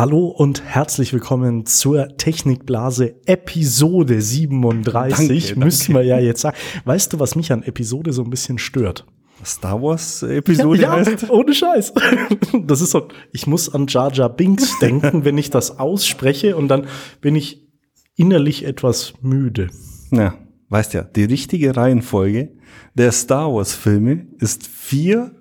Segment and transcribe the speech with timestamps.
[0.00, 5.48] Hallo und herzlich willkommen zur Technikblase Episode 37.
[5.48, 6.56] Danke, Müssen wir ja jetzt sagen.
[6.86, 9.04] Weißt du, was mich an Episode so ein bisschen stört?
[9.44, 11.28] Star Wars Episode ja, heißt?
[11.28, 11.92] ohne Scheiß.
[12.62, 16.68] Das ist so, ich muss an Jar Jar Binks denken, wenn ich das ausspreche und
[16.68, 16.86] dann
[17.20, 17.68] bin ich
[18.16, 19.68] innerlich etwas müde.
[20.12, 20.32] Ja,
[20.70, 22.56] weißt ja, die richtige Reihenfolge
[22.94, 25.32] der Star Wars Filme ist 4,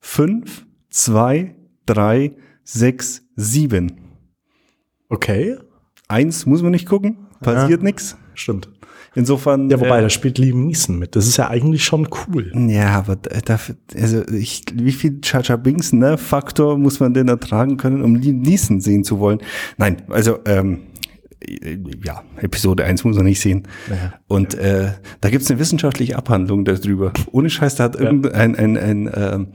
[0.00, 3.92] 5, 2, 3, 6, 7.
[5.08, 5.56] Okay,
[6.08, 8.16] Eins muss man nicht gucken, passiert nix.
[8.34, 8.68] stimmt.
[9.16, 9.70] Insofern.
[9.70, 11.14] Ja, wobei, äh, da spielt Liam Neeson mit.
[11.14, 12.52] Das ist ja eigentlich schon cool.
[12.68, 17.28] Ja, aber da- dafür, also ich, wie viel Jar Binks, ne, Faktor muss man denn
[17.28, 19.38] ertragen können, um Liam Neeson sehen zu wollen?
[19.76, 20.80] Nein, also, ähm,
[22.04, 23.68] ja, Episode 1 muss man nicht sehen.
[23.88, 24.14] Ja.
[24.26, 27.12] Und äh, da gibt's eine wissenschaftliche Abhandlung darüber.
[27.30, 29.48] Ohne Scheiß, da hat irgendein ein, ein, ähm,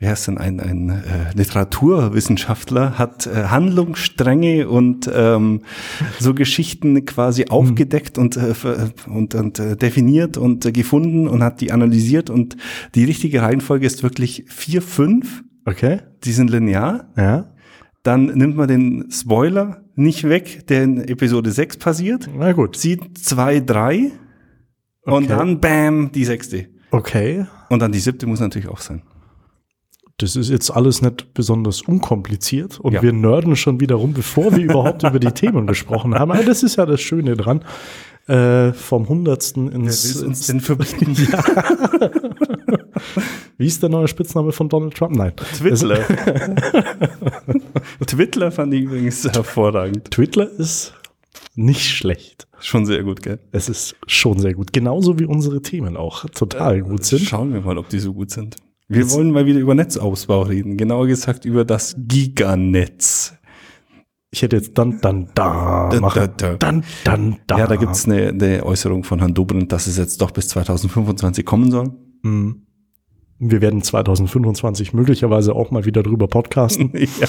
[0.00, 5.62] wie heißt denn, ein, ein äh, Literaturwissenschaftler hat äh, Handlungsstränge und ähm,
[6.20, 8.54] so Geschichten quasi aufgedeckt und, äh,
[9.08, 12.56] und, und äh, definiert und äh, gefunden und hat die analysiert und
[12.94, 17.08] die richtige Reihenfolge ist wirklich vier fünf Okay, die sind linear.
[17.16, 17.52] ja.
[18.04, 22.30] Dann nimmt man den Spoiler nicht weg, der in Episode 6 passiert.
[22.34, 22.76] Na gut.
[22.76, 24.12] Sieht zwei drei
[25.02, 25.26] und Okay.
[25.26, 26.68] dann bam, die sechste.
[26.92, 27.44] Okay.
[27.68, 29.02] Und dann die siebte muss natürlich auch sein.
[30.18, 33.02] Das ist jetzt alles nicht besonders unkompliziert und Ja.
[33.02, 36.32] wir nörden schon wieder rum, bevor wir überhaupt über die Themen gesprochen haben.
[36.32, 37.64] Aber das ist ja das Schöne dran.
[38.26, 41.16] Äh, vom Hundertsten ins, ins denn verbieten?
[43.56, 45.16] Wie ist der neue Spitzname von Donald Trump?
[45.16, 45.32] Nein.
[45.56, 46.00] Twittler.
[48.06, 50.10] Twittler fand ich übrigens hervorragend.
[50.10, 50.92] Twitter ist
[51.54, 52.46] nicht schlecht.
[52.60, 53.38] Schon sehr gut, gell?
[53.52, 54.72] Es ist schon sehr gut.
[54.72, 57.20] Genauso wie unsere Themen auch total gut sind.
[57.22, 58.56] Schauen wir mal, ob die so gut sind.
[58.88, 60.78] Wir wollen mal wieder über Netzausbau reden.
[60.78, 63.34] Genauer gesagt über das Giganetz.
[64.30, 66.30] Ich hätte jetzt dann, dann, da Da, machen.
[66.36, 66.56] da, da.
[66.56, 67.58] Dann, dann, da.
[67.58, 71.44] Ja, da gibt's eine, eine Äußerung von Herrn Dobrindt, dass es jetzt doch bis 2025
[71.44, 71.92] kommen soll.
[72.22, 72.62] Mhm.
[73.38, 76.90] Wir werden 2025 möglicherweise auch mal wieder drüber podcasten.
[76.94, 77.28] ja.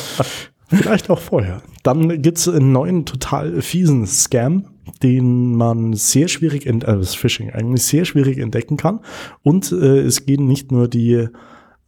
[0.68, 1.62] Vielleicht auch vorher.
[1.84, 4.66] Dann gibt's einen neuen, total fiesen Scam,
[5.04, 9.00] den man sehr schwierig, ent äh, das Phishing eigentlich sehr schwierig entdecken kann.
[9.44, 11.28] Und äh, es gehen nicht nur die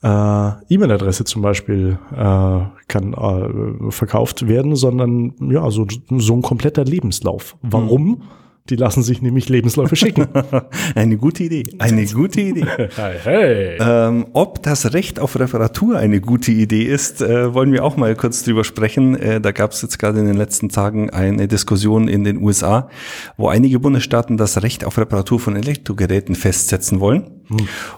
[0.03, 6.83] äh, E-Mail-Adresse zum Beispiel äh, kann äh, verkauft werden, sondern ja, so, so ein kompletter
[6.83, 7.55] Lebenslauf.
[7.61, 8.23] Warum?
[8.69, 10.27] Die lassen sich nämlich Lebensläufe schicken.
[10.95, 11.65] Eine gute Idee.
[11.79, 12.65] Eine gute Idee.
[12.95, 13.77] hey, hey.
[13.79, 18.15] Ähm, ob das Recht auf Reparatur eine gute Idee ist, äh, wollen wir auch mal
[18.15, 19.15] kurz drüber sprechen.
[19.15, 22.89] Äh, da gab es jetzt gerade in den letzten Tagen eine Diskussion in den USA,
[23.35, 27.41] wo einige Bundesstaaten das Recht auf Reparatur von Elektrogeräten festsetzen wollen.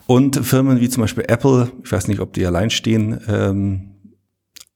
[0.08, 3.92] Und Firmen wie zum Beispiel Apple, ich weiß nicht, ob die allein stehen, ähm,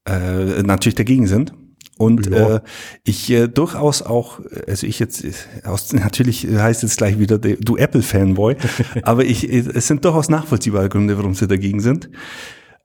[0.04, 1.52] äh, natürlich dagegen sind.
[1.98, 2.56] Und Ja.
[2.56, 2.60] äh,
[3.04, 5.32] ich äh, durchaus auch, also ich jetzt, äh,
[5.64, 8.56] aus, natürlich heißt jetzt gleich wieder der- du Apple-Fanboy,
[9.02, 12.08] aber ich, äh, es sind durchaus nachvollziehbare Gründe, warum sie dagegen sind.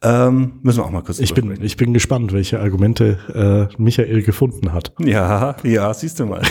[0.06, 4.22] Ähm, müssen wir auch mal kurz Ich bin, ich bin gespannt, welche Argumente äh, Michael
[4.24, 4.92] gefunden hat.
[5.00, 6.42] Ja, ja, siehst du mal.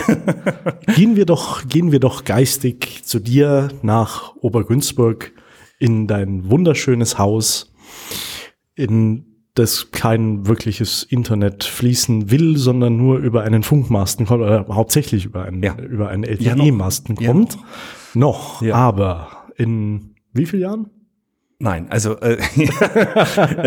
[0.96, 5.32] Gehen wir doch, gehen wir doch geistig zu dir nach Obergünzburg
[5.78, 7.74] in dein wunderschönes Haus,
[8.74, 15.24] in das kein wirkliches Internet fließen will, sondern nur über einen Funkmasten kommt, oder hauptsächlich
[15.26, 15.76] über einen, Ja.
[15.78, 16.28] über einen noch.
[16.56, 17.58] LTE-Masten Ja, kommt.
[18.14, 18.74] noch, Ja.
[18.76, 20.86] aber in wie vielen Jahren?
[21.58, 22.38] Nein, also äh,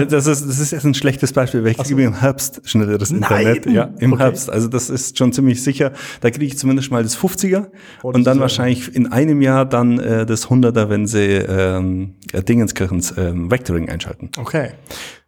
[0.07, 3.21] das, ist, das ist jetzt ein schlechtes Beispiel, weil ich kriege im Herbst schnelleres Nein!
[3.47, 3.65] Internet.
[3.67, 4.23] Ja, im Okay.
[4.23, 4.49] Herbst.
[4.49, 5.93] Also das ist schon ziemlich sicher.
[6.21, 7.67] Da kriege ich zumindest mal das 50er
[8.03, 12.15] Oh, das und dann wahrscheinlich in einem Jahr dann äh, das 100er, wenn sie ähm,
[12.33, 14.29] äh, Dingenskirchens ähm, Vectoring einschalten.
[14.37, 14.71] Okay.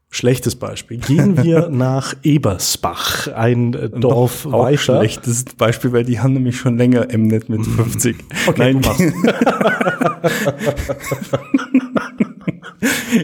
[0.09, 0.97] Schlechtes Beispiel.
[0.99, 4.77] Gehen wir nach Ebersbach, ein Dorf Auch weiter.
[4.77, 8.15] schlechtes Beispiel, weil die haben nämlich schon länger Mnet mit 50.
[8.47, 8.99] Okay, Nein, du machst.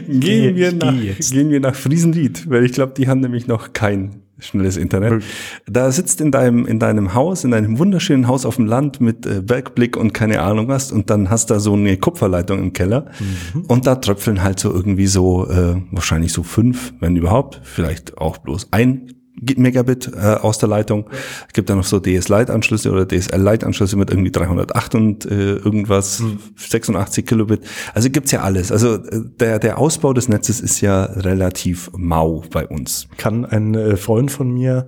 [0.06, 3.72] gehen, Geh- wir nach, gehen wir nach Friesenried, weil ich glaube, die haben nämlich noch
[3.72, 5.10] kein schnelles Internet.
[5.10, 5.32] Wirklich?
[5.66, 9.26] Da sitzt in deinem, in deinem Haus, in deinem wunderschönen Haus auf dem Land mit
[9.26, 13.06] äh, Bergblick und keine Ahnung was und dann hast da so eine Kupferleitung im Keller
[13.54, 13.62] Mhm.
[13.66, 18.38] und da tröpfeln halt so irgendwie so, äh, wahrscheinlich so fünf, wenn überhaupt, vielleicht auch
[18.38, 19.12] bloß ein
[19.56, 21.10] Megabit äh, aus der Leitung.
[21.46, 26.22] Es gibt da noch so DS-Lite-Anschlüsse oder DSL-Lite-Anschlüsse mit irgendwie 308 und äh, irgendwas,
[26.56, 27.60] 86 Kilobit.
[27.94, 28.70] Also gibt's ja alles.
[28.70, 33.08] Also äh, der, der Ausbau des Netzes ist ja relativ mau bei uns.
[33.16, 34.86] kann ein äh, Freund von mir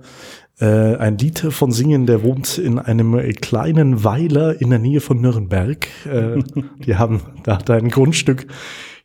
[0.59, 5.01] äh, ein Lied von singen, der wohnt in einem äh, kleinen Weiler in der Nähe
[5.01, 5.87] von Nürnberg.
[6.05, 6.41] Äh,
[6.85, 8.47] die haben da hat er ein Grundstück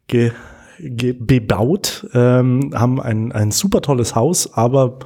[0.07, 0.33] ge,
[0.79, 4.99] bebaut, ähm, haben ein, ein super tolles Haus, aber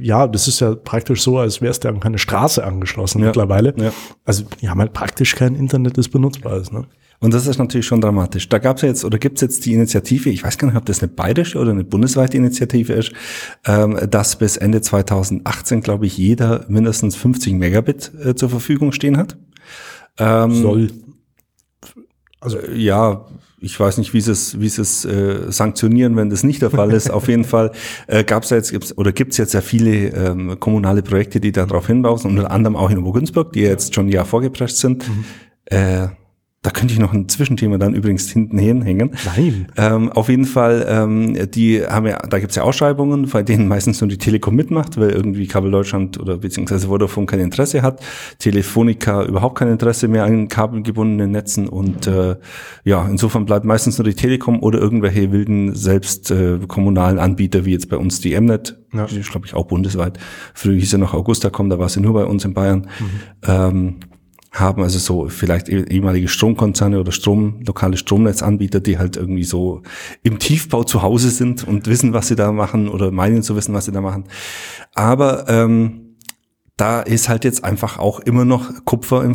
[0.00, 3.26] ja, das ist ja praktisch so, als wärst du an keine Straße angeschlossen Ja.
[3.26, 3.74] mittlerweile.
[3.76, 3.92] Ja.
[4.24, 6.72] Also die haben halt praktisch kein Internet, das benutzbar ist.
[6.72, 6.84] Ne?
[7.18, 8.48] Und das ist natürlich schon dramatisch.
[8.48, 10.84] Da gab es jetzt oder gibt es jetzt die Initiative, ich weiß gar nicht, ob
[10.84, 13.12] das eine bayerische oder eine bundesweite Initiative ist,
[13.66, 19.16] ähm, dass bis Ende 2018, glaube ich, jeder mindestens 50 Megabit äh, zur Verfügung stehen
[19.16, 19.38] hat.
[20.18, 20.90] Ähm, Soll.
[22.40, 23.24] Also ja,
[23.66, 26.70] ich weiß nicht, wie sie es, wie sie es äh, sanktionieren, wenn das nicht der
[26.70, 27.10] Fall ist.
[27.10, 27.72] Auf jeden Fall
[28.06, 31.50] äh, gab es jetzt gibt's, oder gibt es jetzt ja viele ähm, kommunale Projekte, die
[31.50, 35.04] darauf hinweisen, unter anderem auch in Obergünzburg, die jetzt schon ein Jahr vorgeprescht sind.
[35.66, 36.08] Äh,
[36.66, 39.12] da könnte ich noch ein Zwischenthema dann übrigens hinten hinhängen.
[39.24, 39.68] Nein.
[39.76, 44.00] Ähm, auf jeden Fall, ähm, die haben ja, da gibt's ja Ausschreibungen, bei denen meistens
[44.00, 48.00] nur die Telekom mitmacht, weil irgendwie Kabel Deutschland oder beziehungsweise Vodafone kein Interesse hat,
[48.40, 52.34] Telefonica überhaupt kein Interesse mehr an kabelgebundenen Netzen und äh,
[52.82, 57.70] ja, insofern bleibt meistens nur die Telekom oder irgendwelche wilden selbst äh, kommunalen Anbieter, wie
[57.72, 59.06] jetzt bei uns die Mnet, Ja.
[59.06, 60.18] die ist glaube ich auch bundesweit.
[60.52, 62.88] Früher hieß ja noch Augustacom, da war sie nur bei uns in Bayern.
[63.46, 63.98] Ähm,
[64.58, 69.82] haben, also so vielleicht eh- ehemalige Stromkonzerne oder Strom, lokale Stromnetzanbieter, die halt irgendwie so
[70.22, 73.74] im Tiefbau zu Hause sind und wissen, was sie da machen oder meinen zu wissen,
[73.74, 74.24] was sie da machen.
[74.94, 76.16] Aber ähm,
[76.76, 79.34] da ist halt jetzt einfach auch immer noch Kupfer im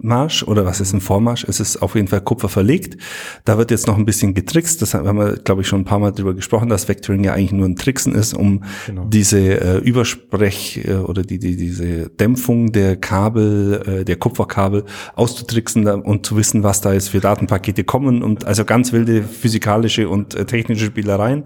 [0.00, 1.44] Vormarsch oder was ist im Vormarsch?
[1.44, 2.96] Es ist auf jeden Fall Kupfer verlegt.
[3.44, 4.80] Da wird jetzt noch ein bisschen getrickst.
[4.80, 7.52] Das haben wir, glaube ich, schon ein paar Mal drüber gesprochen, dass Vectoring ja eigentlich
[7.52, 9.04] nur ein Tricksen ist, um Genau.
[9.04, 15.86] diese äh, Übersprech äh, oder die, die, diese Dämpfung der Kabel, äh, der Kupferkabel auszutricksen
[15.86, 20.34] und zu wissen, was da jetzt für Datenpakete kommen und also ganz wilde physikalische und
[20.34, 21.44] äh, technische Spielereien.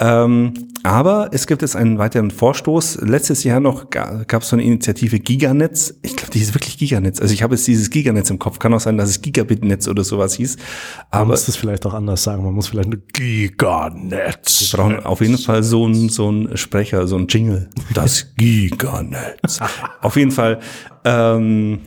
[0.00, 3.02] Ähm, aber es gibt jetzt einen weiteren Vorstoß.
[3.02, 5.94] Letztes Jahr noch gab es so eine Initiative Giganetz.
[6.02, 7.20] Ich glaube, die ist wirklich Giganetz.
[7.20, 8.58] Also ich habe jetzt dieses Giganetz im Kopf.
[8.58, 10.56] Kann auch sein, dass es Gigabit-Netz oder sowas hieß.
[10.56, 10.64] Man
[11.10, 12.42] Aber muss das vielleicht auch anders sagen.
[12.42, 14.72] Man muss vielleicht eine Giganetz.
[14.72, 17.68] wir brauchen auf jeden Fall so einen so einen Sprecher, so einen Jingle.
[17.92, 19.60] Das Giganetz.
[20.00, 20.60] auf jeden Fall.
[21.04, 21.80] Ähm,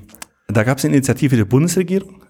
[0.48, 2.23] da gab es eine Initiative der Bundesregierung.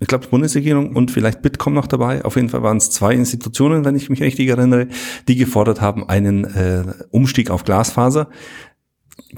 [0.00, 2.24] Ich glaube, die Bundesregierung und vielleicht Bitkom noch dabei.
[2.24, 4.86] Auf jeden Fall waren es zwei Institutionen, wenn ich mich richtig erinnere,
[5.26, 8.28] die gefordert haben, einen äh, Umstieg auf Glasfaser.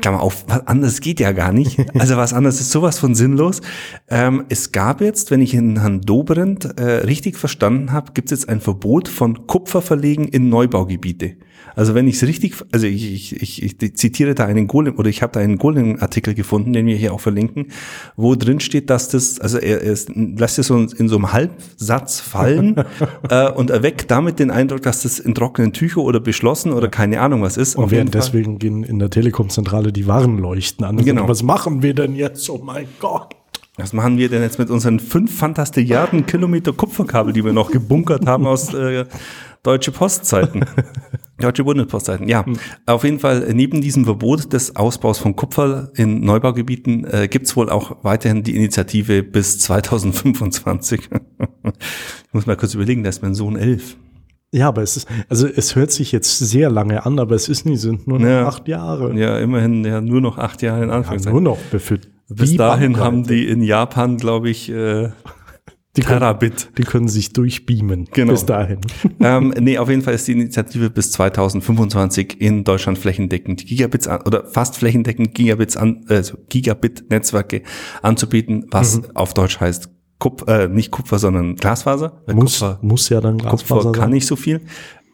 [0.00, 1.78] Klammer auf, was anderes geht ja gar nicht.
[2.00, 3.60] Also was anderes ist sowas von sinnlos.
[4.08, 8.40] Ähm, es gab jetzt, wenn ich in Herrn Dobrindt äh, richtig verstanden habe, gibt es
[8.40, 11.36] jetzt ein Verbot von Kupferverlegen in Neubaugebiete.
[11.74, 15.08] Also wenn ich es richtig, also ich, ich, ich, ich zitiere da einen Golem oder
[15.08, 17.66] ich habe da einen Golem-Artikel gefunden, den wir hier auch verlinken,
[18.16, 22.20] wo drin steht, dass das, also er, er lässt es so in so einem Halbsatz
[22.20, 22.76] fallen
[23.30, 27.20] äh, und erweckt damit den Eindruck, dass das in trockenen Tücher oder beschlossen oder keine
[27.20, 27.76] Ahnung was ist.
[27.76, 28.04] Und Fall.
[28.06, 30.96] deswegen gehen in der Telekom-Zentrale die Warnleuchten an.
[30.98, 31.28] Genau.
[31.28, 32.48] Was machen wir denn jetzt?
[32.50, 33.34] Oh mein Gott.
[33.76, 38.26] Was machen wir denn jetzt mit unseren fünf Fantastilliarden Kilometer Kupferkabel, die wir noch gebunkert
[38.26, 39.06] haben aus äh,
[39.62, 40.66] Deutsche Postzeiten?
[41.40, 42.44] Deutsche Bundespostzeiten, ja.
[42.84, 47.56] Auf jeden Fall, äh, neben diesem Verbot des Ausbaus von Kupfer in Neubaugebieten äh, gibt's
[47.56, 51.00] wohl auch weiterhin die Initiative bis 2025.
[51.64, 53.96] ich muss mal kurz überlegen, da ist mein Sohn elf.
[54.52, 57.66] Ja, aber es ist, also es hört sich jetzt sehr lange an, aber es ist
[57.66, 58.48] nie, sind nur noch Ja.
[58.48, 59.16] acht Jahre.
[59.18, 61.32] Ja, immerhin ja nur noch acht Jahre in Ja, Anführungszeichen.
[61.32, 62.10] nur noch befüllt.
[62.28, 63.04] bis dahin Bandbreite.
[63.04, 65.10] haben die in Japan, glaube ich, äh,
[65.96, 66.70] die können, Terabit.
[66.78, 68.08] die können sich durchbeamen.
[68.12, 68.32] Genau.
[68.32, 68.78] Bis dahin.
[69.20, 74.20] ähm, nee, auf jeden Fall ist die Initiative bis 2025 in Deutschland flächendeckend Gigabits an,
[74.22, 77.62] oder fast flächendeckend Gigabits an, also Gigabit-Netzwerke
[78.02, 79.88] anzubieten, was auf Deutsch heißt
[80.20, 82.20] Kup äh, nicht Kupfer, sondern Glasfaser.
[82.26, 84.10] Weil Muss, Kupfer, muss ja dann Glasfaser Kupfer kann sein.
[84.12, 84.60] nicht so viel.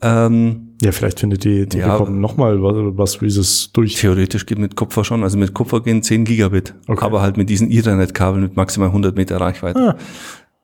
[0.03, 2.21] Ähm, Ja, vielleicht findet die Telekom Ja.
[2.21, 3.95] noch mal was, was dieses durch.
[3.95, 7.03] theoretisch geht mit Kupfer schon, also mit Kupfer gehen 10 Gigabit, Okay.
[7.03, 9.79] aber halt mit diesen Ethernet-Kabeln mit maximal 100 Meter Reichweite.
[9.81, 9.97] Ah.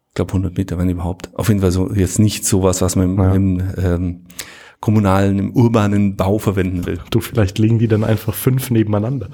[0.08, 1.30] Ich glaube 100 Meter, wenn überhaupt.
[1.34, 3.34] Auf jeden Fall so jetzt nicht sowas, was man Ja.
[3.34, 4.20] im ähm,
[4.82, 6.98] kommunalen, im urbanen Bau verwenden will.
[7.10, 9.28] Du, vielleicht liegen die dann einfach fünf nebeneinander.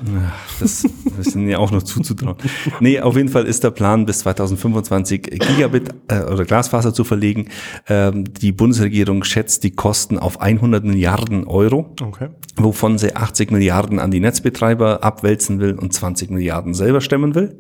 [0.61, 0.85] Das,
[1.17, 2.37] das ist ja auch noch zuzutrauen.
[2.81, 7.49] Nee, auf jeden Fall ist der Plan, bis 2025 Gigabit äh, oder Glasfaser zu verlegen.
[7.89, 12.29] Ähm, die Bundesregierung schätzt die Kosten auf 100 Milliarden Euro, Okay.
[12.57, 17.59] wovon sie 80 Milliarden an die Netzbetreiber abwälzen will und 20 Milliarden selber stemmen will.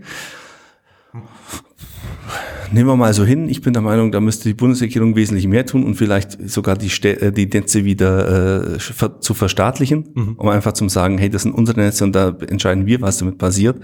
[2.70, 3.48] Nehmen wir mal so hin.
[3.48, 6.90] Ich bin der Meinung, da müsste die Bundesregierung wesentlich mehr tun und vielleicht sogar die,
[6.90, 8.78] Stä- äh, die Netze wieder äh,
[9.20, 13.00] zu verstaatlichen, um einfach zu sagen, hey, das sind unsere Netze und da entscheiden wir,
[13.00, 13.80] was damit passiert.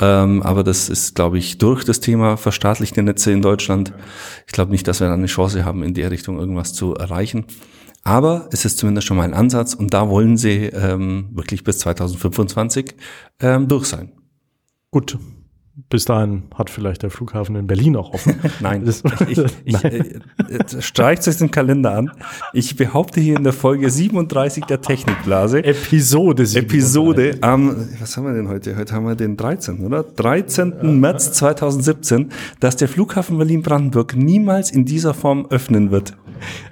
[0.00, 3.92] Ähm, aber das ist, glaube ich, durch das Thema verstaatlichte Netze in Deutschland.
[4.46, 7.44] Ich glaube nicht, dass wir da eine Chance haben, in der Richtung irgendwas zu erreichen.
[8.04, 11.78] Aber es ist zumindest schon mal ein Ansatz und da wollen sie ähm, wirklich bis
[11.80, 12.94] 2025
[13.40, 14.12] ähm, durch sein.
[14.90, 15.18] Gut.
[15.90, 18.34] Bis dahin hat vielleicht der Flughafen in Berlin auch offen.
[18.60, 20.22] Nein, Das- ich, ich, Nein.
[20.48, 22.12] äh, streicht euch den Kalender an.
[22.52, 26.46] Ich behaupte hier in der Folge 37 der Technikblase, Episode.
[26.46, 26.56] 37.
[26.62, 28.76] Episode am, was haben wir denn heute?
[28.76, 30.04] Heute haben wir den 13., oder?
[30.04, 31.00] 13.
[31.00, 36.16] März 2017, dass der Flughafen Berlin-Brandenburg niemals in dieser Form öffnen wird.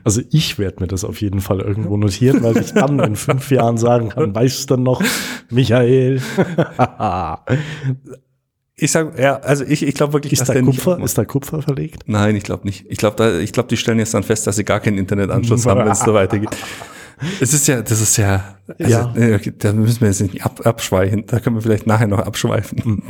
[0.04, 3.50] Also ich werde mir das auf jeden Fall irgendwo notieren, weil ich dann in fünf
[3.50, 5.02] Jahren sagen kann, weißt du noch,
[5.50, 6.20] Michael?
[8.74, 11.04] Ich sag, ja, also ich, ich glaube wirklich, ist, dass da der nicht Kupfer, aufmacht.
[11.06, 12.04] ist da Kupfer verlegt?
[12.06, 12.86] Nein, ich glaube nicht.
[12.88, 15.66] Ich glaube, da, ich glaube, die stellen jetzt dann fest, dass sie gar keinen Internetanschluss
[15.66, 16.50] haben, wenn es so weitergeht.
[17.40, 19.14] Es ist ja, das ist ja, also, Ja.
[19.14, 21.24] äh, okay, da müssen wir jetzt nicht ab, abschweifen.
[21.26, 23.02] Da können wir vielleicht nachher noch abschweifen.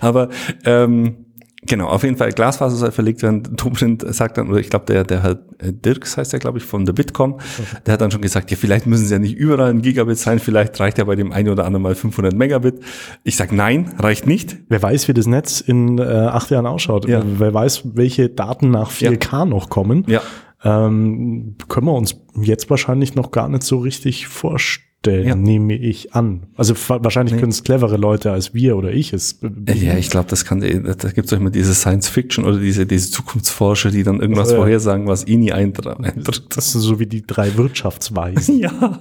[0.00, 0.28] Aber
[0.64, 1.25] ähm,
[1.66, 3.42] genau, auf jeden Fall Glasfaser soll verlegt werden.
[3.56, 6.84] Dobrindt sagt dann, oder ich glaube, der, der halt Dirks heißt der, glaube ich, von
[6.84, 7.38] der Bitkom,
[7.86, 10.38] der hat dann schon gesagt, ja, vielleicht müssen sie ja nicht überall ein Gigabit sein,
[10.38, 12.80] vielleicht reicht ja bei dem einen oder anderen mal 500 Megabit.
[13.24, 14.58] Ich sag nein, reicht nicht.
[14.68, 17.08] Wer weiß, wie das Netz in äh, acht Jahren ausschaut.
[17.08, 17.22] Ja.
[17.24, 20.04] Wer weiß, welche Daten nach 4K noch kommen.
[20.06, 20.22] Ja.
[20.64, 25.34] Ähm, können wir uns jetzt wahrscheinlich noch gar nicht so richtig vorstellen, Ja.
[25.34, 26.42] nehme ich an.
[26.56, 29.34] Also wahrscheinlich können es clevere Leute als wir oder ich es.
[29.34, 32.58] be- Ja, ich glaube, das kann, da gibt es doch immer diese Science Fiction oder
[32.58, 34.56] diese, diese Zukunftsforscher, die dann irgendwas Ja.
[34.56, 36.44] vorhersagen, was eh nie eintra- eintritt.
[36.56, 38.58] Das ist so wie die drei Wirtschaftsweisen.
[38.60, 39.00] Ja.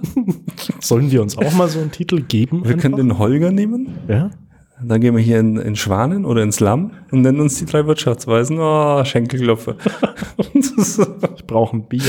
[0.81, 2.63] Sollen wir uns auch mal so einen Titel geben?
[2.65, 4.31] Wir können den Holger nehmen, ja?
[4.83, 7.85] Dann gehen wir hier in, in Schwanen oder ins Lamm und nennen uns die drei
[7.87, 8.57] Wirtschaftsweisen.
[8.59, 9.75] Oh, Schenkelklopfer.
[11.37, 12.01] Ich brauche ein Bier.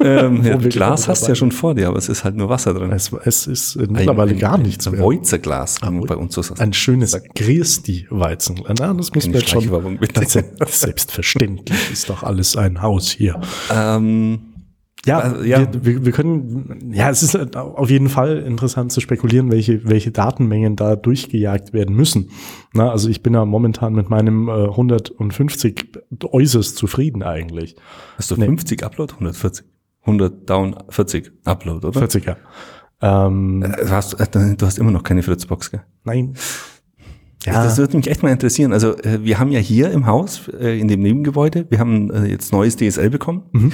[0.00, 2.72] ähm, ja, Glas hast du ja schon vor dir, aber es ist halt nur Wasser
[2.74, 2.90] drin.
[2.90, 5.02] Es, es ist äh, mittlerweile ein, gar ein, nichts ein mehr.
[5.02, 6.60] Woizerglas, wie man bei uns sagt.
[6.60, 8.62] Ein schönes Gristi-Weizen.
[8.78, 9.98] Na, das muss man schon.
[10.00, 10.38] Ist
[10.80, 13.40] Selbstverständlich ist doch alles ein Haus hier.
[13.72, 14.40] Ähm,
[15.08, 15.66] Ja, Also, ja.
[15.82, 20.76] Wir, wir, können, ja, es ist auf jeden Fall interessant zu spekulieren, welche, welche Datenmengen
[20.76, 22.30] da durchgejagt werden müssen.
[22.74, 27.76] Na, also ich bin ja momentan mit meinem äh, 150 äußerst zufrieden eigentlich.
[28.16, 28.46] hast du Nee.
[28.46, 29.14] 50 Upload?
[29.14, 29.64] 140?
[30.02, 32.00] 100 Down, 40 Upload, oder?
[32.00, 32.36] 40er.
[33.02, 35.82] Ähm, Äh, Du hast, äh, du hast immer noch keine Fritzbox, gell?
[36.04, 36.34] nein.
[37.52, 37.64] Ja.
[37.64, 38.72] Das würde mich echt mal interessieren.
[38.72, 42.26] Also äh, wir haben ja hier im Haus, äh, in dem Nebengebäude, wir haben äh,
[42.26, 43.44] jetzt neues DSL bekommen.
[43.52, 43.72] Mhm.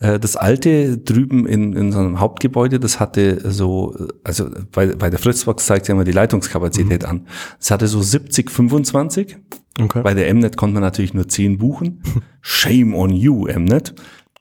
[0.00, 5.18] Das alte drüben in, in so einem Hauptgebäude, das hatte so, also bei, bei der
[5.18, 7.26] Fritzbox zeigt ja immer die Leitungskapazität an.
[7.58, 9.38] Es hatte so 70, 25.
[9.80, 10.02] Okay.
[10.02, 12.02] Bei der Mnet konnte man natürlich nur 10 buchen.
[12.42, 13.94] Shame on you, Mnet.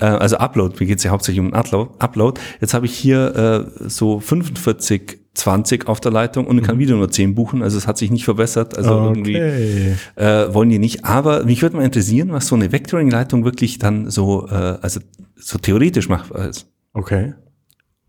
[0.00, 1.90] Also Upload, mir geht's ja hauptsächlich um Upload.
[1.98, 2.40] Upload.
[2.60, 7.10] Jetzt habe ich hier äh, so 45, 20 auf der Leitung und kann wieder nur
[7.10, 7.62] 10 buchen.
[7.62, 8.76] Also es hat sich nicht verbessert.
[8.76, 9.94] Also irgendwie okay.
[10.16, 11.04] äh, wollen die nicht.
[11.04, 15.00] Aber mich würde mal interessieren, was so eine Vectoring-Leitung wirklich dann so, äh, also
[15.36, 16.66] so theoretisch machbar ist.
[16.92, 17.34] Okay.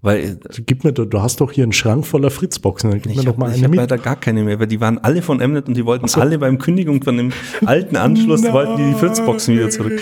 [0.02, 2.90] Weil äh, Gib mir, du, du hast doch hier einen Schrank voller Fritzboxen.
[2.90, 3.80] Dann gib mir ich doch mal habe eine hab mit.
[3.80, 6.58] leider gar keine mehr, weil die waren alle von Mnet und die wollten alle beim
[6.58, 7.32] Kündigung von dem
[7.66, 10.02] alten Anschluss, wollten die die Fritzboxen wieder zurück.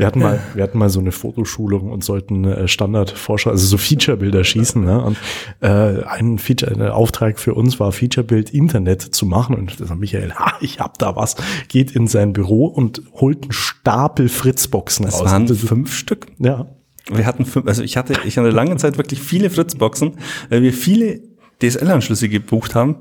[0.00, 3.76] Wir hatten mal, wir hatten mal so eine Fotoschulung und sollten äh, Standardforscher, also so
[3.76, 4.82] Featurebilder schießen.
[4.82, 5.02] Ne?
[5.02, 5.16] Und
[5.60, 9.54] äh, ein Feature, ein Auftrag für uns war, Featurebild Internet zu machen.
[9.54, 11.36] Und das hat Michael, ha, ich hab da was,
[11.68, 15.30] geht in sein Büro und holt einen Stapel Fritzboxen Das raus.
[15.30, 16.26] waren das, fünf Stück.
[16.38, 16.66] ja,
[17.10, 20.12] Wir hatten fünf, also ich hatte, ich hatte lange Zeit wirklich viele Fritzboxen,
[20.48, 21.20] weil wir viele
[21.62, 22.96] DSL-Anschlüsse gebucht haben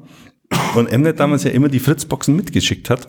[0.76, 3.08] und Mnet damals ja immer die Fritzboxen mitgeschickt hat.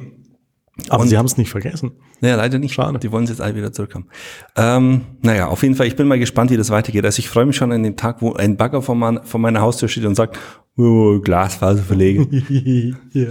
[0.88, 1.92] Aber Und- sie haben es nicht vergessen.
[2.20, 2.74] Naja, leider nicht.
[2.74, 2.98] Schade.
[2.98, 4.08] Die wollen es jetzt alle wieder zurückhaben.
[4.56, 7.04] Ähm, naja, auf jeden Fall, ich bin mal gespannt, wie das weitergeht.
[7.04, 9.60] Also ich freue mich schon an den Tag, wo ein Bagger vor, mein, vor meiner
[9.60, 10.38] Haustür steht und sagt,
[10.76, 12.44] oh, Glasfaser verlegen.
[13.12, 13.26] ja.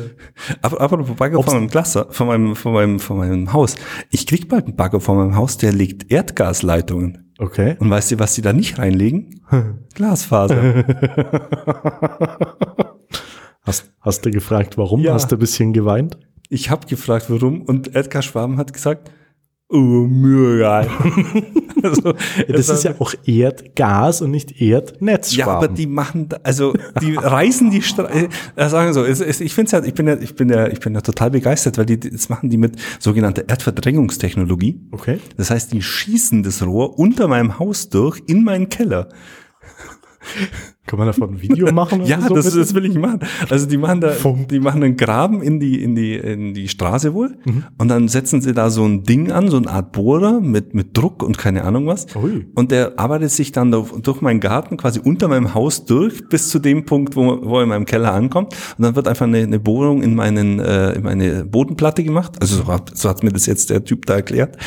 [0.61, 3.75] aber, aber Bagger vor meinem Glas, von meinem, von meinem, von meinem Haus.
[4.09, 7.31] Ich krieg bald einen Bagger vor meinem Haus, der legt Erdgasleitungen.
[7.37, 7.77] Okay.
[7.79, 9.41] Und weißt du, was die da nicht reinlegen?
[9.95, 10.83] Glasfaser.
[13.63, 15.01] Hast, hast du gefragt, warum?
[15.01, 15.13] Ja.
[15.13, 16.17] Hast du ein bisschen geweint?
[16.49, 19.11] Ich habe gefragt, warum, und Edgar Schwaben hat gesagt,
[19.69, 20.89] oh, mir egal.
[21.83, 22.13] also,
[22.47, 25.35] Das ist ja auch Erdgas und nicht Erdnetz.
[25.35, 29.41] Ja, aber die machen, also die reißen die Stra äh, sagen wir so, es, es,
[29.41, 31.85] ich finde ja, ich bin ja, ich bin ja, ich bin ja total begeistert, weil
[31.85, 34.81] die das machen die mit sogenannter Erdverdrängungstechnologie.
[34.91, 35.19] Okay.
[35.37, 39.09] Das heißt, die schießen das Rohr unter meinem Haus durch in meinen Keller.
[40.89, 42.03] Kann man davon ein Video machen?
[42.05, 43.19] Ja, so, das, das will ich machen.
[43.50, 44.50] Also die machen da, Funk.
[44.50, 47.63] die machen einen Graben in die in die in die Straße wohl Mhm.
[47.77, 50.98] und dann setzen sie da so ein Ding an, so eine Art Bohrer mit mit
[50.98, 52.08] Druck und keine Ahnung was.
[52.15, 52.48] Ui.
[52.55, 56.58] Und der arbeitet sich dann durch, meinen Garten quasi unter meinem Haus durch bis zu
[56.60, 58.55] dem Punkt, wo, wo er in meinem Keller ankommt.
[58.77, 62.34] Und dann wird einfach eine, eine Bohrung in meinen äh, in meine Bodenplatte gemacht.
[62.41, 64.58] Also so hat, so hat mir das jetzt der Typ da erklärt.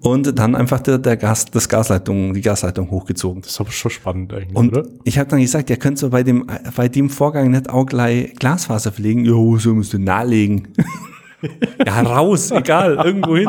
[0.00, 3.40] Und dann einfach der, der Gas das Gasleitung die Gasleitung hochgezogen.
[3.42, 4.86] Das ist aber schon spannend eigentlich, Und oder?
[5.04, 8.34] ich habe dann gesagt, ja, könntest du bei dem, bei dem Vorgang nicht auch gleich
[8.34, 9.24] Glasfaser verlegen?
[9.24, 10.66] Jo, so musst du nahelegen.
[11.86, 13.48] ja, raus, egal, irgendwo hin.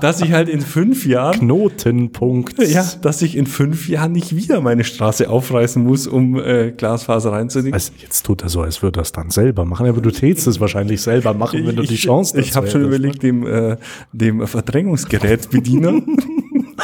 [0.00, 1.38] Dass ich halt in fünf Jahren.
[1.38, 2.58] Knotenpunkt.
[2.58, 7.30] Ja, dass ich in fünf Jahren nicht wieder meine Straße aufreißen muss, um äh, Glasfaser
[7.30, 7.72] reinzulegen.
[7.72, 10.48] Also jetzt tut er so, als würde er das dann selber machen, aber du tätst
[10.48, 13.76] es wahrscheinlich selber machen, wenn du die Chance Ich, ich habe schon überlegt, dem, äh,
[14.12, 16.02] dem Verdrängungsgerätbediener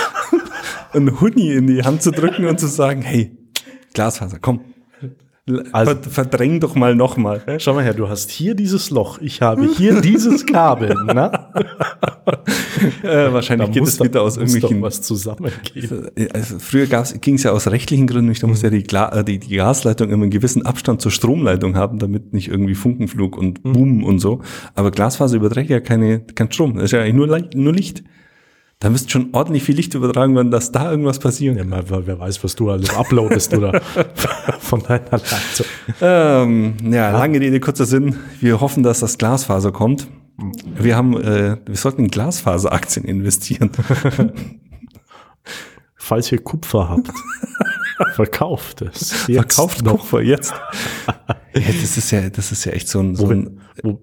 [0.92, 3.36] einen Huni in die Hand zu drücken und zu sagen, hey,
[3.94, 4.60] Glasfaser, komm,
[5.70, 7.40] also, verdräng doch mal nochmal.
[7.58, 10.94] Schau mal her, du hast hier dieses Loch, ich habe hier dieses Kabel.
[11.04, 11.30] Ne?
[13.04, 16.08] äh, wahrscheinlich da geht es wieder aus irgendwelchen was zusammengehen.
[16.32, 19.38] Also früher ging es ja aus rechtlichen Gründen nicht, da muss ja die, äh, die,
[19.38, 23.62] die, Gasleitung immer einen gewissen Abstand zur Stromleitung haben, damit nicht irgendwie Funkenflug und.
[23.62, 24.04] Boom mhm.
[24.04, 24.40] und so.
[24.74, 28.02] Aber Glasfaser überträgt ja keine, kein Strom, das ist ja eigentlich nur, nur Licht.
[28.78, 31.56] Da müsste schon ordentlich viel Licht übertragen werden, dass da irgendwas passiert.
[31.56, 33.80] Ja, mal, wer weiß, was du alles uploadest oder
[34.60, 35.66] von deiner Leitung.
[36.02, 38.16] Ähm, ja, lange Rede, kurzer Sinn.
[38.40, 40.08] Wir hoffen, dass das Glasfaser kommt.
[40.78, 43.70] Wir haben, äh, wir sollten in Glasfaseraktien investieren.
[45.96, 47.10] Falls ihr Kupfer habt,
[48.14, 49.26] verkauft es.
[49.26, 50.00] Jetzt Verkauft noch.
[50.00, 50.52] Kupfer jetzt.
[51.54, 54.00] ja, das ist ja, das ist ja echt so ein, so ein wo,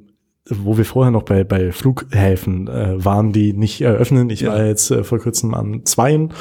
[0.49, 4.29] wo wir vorher noch bei, bei Flughäfen äh, waren, die nicht eröffnen.
[4.29, 4.51] Ich ja.
[4.51, 6.33] war jetzt äh, vor kurzem an zweien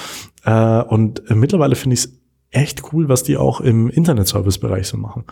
[0.45, 5.25] äh, und mittlerweile finde ich es echt cool, was die auch im Internetservice-Bereich so machen.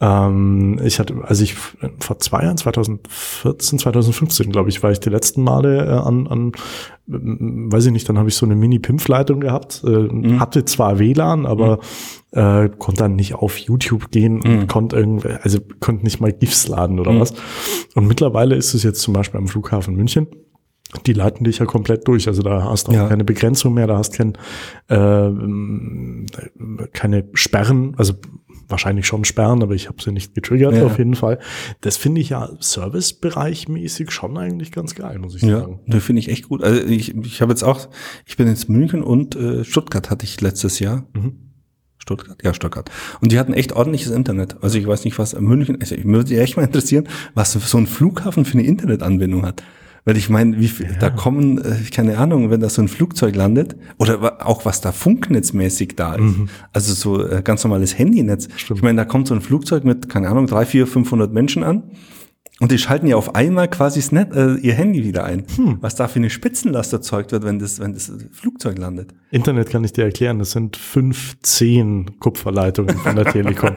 [0.00, 5.10] Ähm, ich hatte, also ich vor zwei Jahren, 2014, 2015, glaube ich, war ich die
[5.10, 6.52] letzten Male äh, an, an,
[7.06, 10.40] weiß ich nicht, dann habe ich so eine Mini-Pimpf-Leitung gehabt, äh, mhm.
[10.40, 11.80] hatte zwar WLAN, aber
[12.32, 12.40] mhm.
[12.40, 14.66] äh, konnte dann nicht auf YouTube gehen und mhm.
[14.68, 17.20] konnte irgendwie, also konnte nicht mal GIFs laden oder mhm.
[17.20, 17.34] was.
[17.94, 20.28] Und mittlerweile ist es jetzt zum Beispiel am Flughafen München
[21.06, 22.26] die leiten dich ja komplett durch.
[22.26, 23.08] Also da hast du auch ja.
[23.08, 24.36] keine Begrenzung mehr, da hast kein,
[24.88, 25.30] äh,
[26.92, 27.94] keine Sperren.
[27.96, 28.14] Also
[28.70, 30.84] wahrscheinlich schon sperren, aber ich habe sie nicht getriggert ja.
[30.84, 31.38] auf jeden Fall.
[31.80, 35.80] Das finde ich ja Servicebereich-mäßig schon eigentlich ganz geil, muss ich ja, sagen.
[35.86, 36.62] Das finde ich echt gut.
[36.62, 37.88] Also ich, ich habe jetzt auch,
[38.26, 41.06] ich bin jetzt München und äh, Stuttgart hatte ich letztes Jahr.
[41.12, 41.50] Mhm.
[41.98, 42.42] Stuttgart?
[42.42, 42.90] Ja, Stuttgart.
[43.20, 44.56] Und die hatten echt ordentliches Internet.
[44.62, 47.86] Also ich weiß nicht, was München, also ich würde echt mal interessieren, was so ein
[47.86, 49.62] Flughafen für eine Internetanbindung hat.
[50.04, 50.98] Weil ich meine, wie viel, ja.
[50.98, 54.92] da kommen, äh, keine Ahnung, wenn da so ein Flugzeug landet, oder auch was da
[54.92, 56.38] funknetzmäßig da ist.
[56.38, 56.48] Mhm.
[56.72, 58.48] Also so äh, ganz normales Handynetz.
[58.56, 58.78] Stimmt.
[58.78, 61.82] Ich meine, da kommt so ein Flugzeug mit, keine Ahnung, drei, vier, 500 Menschen an.
[62.60, 65.44] Und die schalten ja auf einmal quasi Net, äh, ihr Handy wieder ein.
[65.56, 65.78] Hm.
[65.80, 69.14] Was da für eine Spitzenlast erzeugt wird, wenn das, wenn das Flugzeug landet.
[69.30, 73.76] Internet kann ich dir erklären, das sind 15 Kupferleitungen von der Telekom.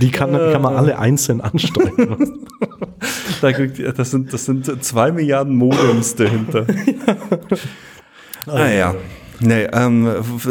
[0.00, 2.46] die kann, kann man alle einzeln ansteuern.
[3.40, 6.64] da kriegt, das, sind, das sind zwei Milliarden Modems dahinter.
[8.46, 8.94] ah ja.
[9.40, 10.08] Nee, ähm,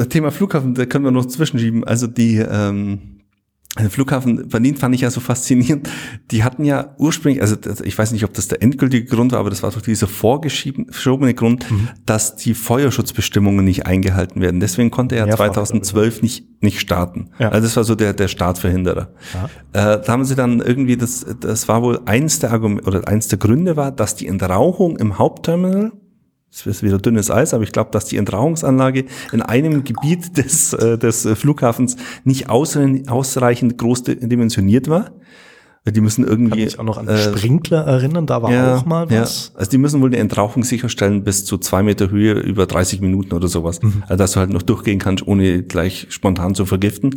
[0.10, 1.86] Thema Flughafen, da können wir noch zwischenschieben.
[1.86, 3.13] Also die, ähm,
[3.80, 5.90] der Flughafen Berlin fand ich ja so faszinierend.
[6.30, 9.50] Die hatten ja ursprünglich, also ich weiß nicht, ob das der endgültige Grund war, aber
[9.50, 11.90] das war doch dieser vorgeschobene Grund, mhm.
[12.06, 14.60] dass die Feuerschutzbestimmungen nicht eingehalten werden.
[14.60, 17.32] Deswegen konnte er ja 2012 nicht, nicht starten.
[17.40, 17.50] Ja.
[17.50, 19.10] Also das war so der, der Startverhinderer.
[19.34, 19.96] Ja.
[19.96, 23.28] Äh, da haben sie dann irgendwie, das, das war wohl eins der Argumente, oder eins
[23.28, 25.94] der Gründe war, dass die Entrauchung im Hauptterminal
[26.54, 30.74] es ist wieder dünnes Eis, aber ich glaube, dass die Entrauchungsanlage in einem Gebiet des,
[30.74, 35.12] äh, des Flughafens nicht ausreichend groß dimensioniert war.
[35.86, 36.50] Die müssen irgendwie.
[36.50, 39.52] Kann mich auch noch an äh, Sprinkler erinnern, da war ja, auch mal was.
[39.54, 39.60] Ja.
[39.60, 43.34] Also die müssen wohl eine Entrauchung sicherstellen bis zu zwei Meter Höhe über 30 Minuten
[43.34, 43.82] oder sowas.
[43.82, 44.04] Mhm.
[44.04, 47.16] Also dass du halt noch durchgehen kannst, ohne gleich spontan zu vergiften.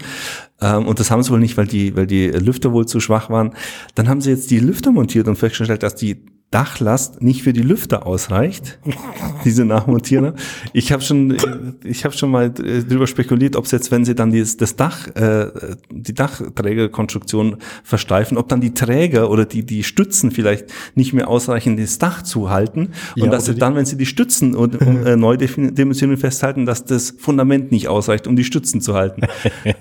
[0.61, 3.31] Ähm, und das haben sie wohl nicht, weil die, weil die Lüfter wohl zu schwach
[3.31, 3.53] waren.
[3.94, 6.25] Dann haben sie jetzt die Lüfter montiert und festgestellt, dass die
[6.57, 8.79] Dachlast nicht für die Lüfter ausreicht,
[9.45, 10.33] diese Nachmontierer.
[10.73, 11.37] Ich habe schon,
[11.85, 14.75] ich habe schon mal äh, drüber spekuliert, ob es jetzt, wenn sie dann dieses, das
[14.75, 15.49] Dach, äh,
[15.90, 21.79] die Dachträgerkonstruktion versteifen, ob dann die Träger oder die die Stützen vielleicht nicht mehr ausreichend
[21.79, 25.14] das Dach zuhalten und ja, dass sie dann, wenn sie die Stützen und, um, äh,
[25.14, 29.21] neu Dimensionen festhalten, dass das Fundament nicht ausreicht, um die Stützen zu halten.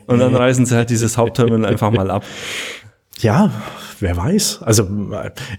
[0.08, 2.26] Und dann reißen sie halt dieses Hauptterminal einfach mal ab.
[3.22, 3.52] Ja,
[4.00, 4.62] wer weiß.
[4.64, 4.88] Also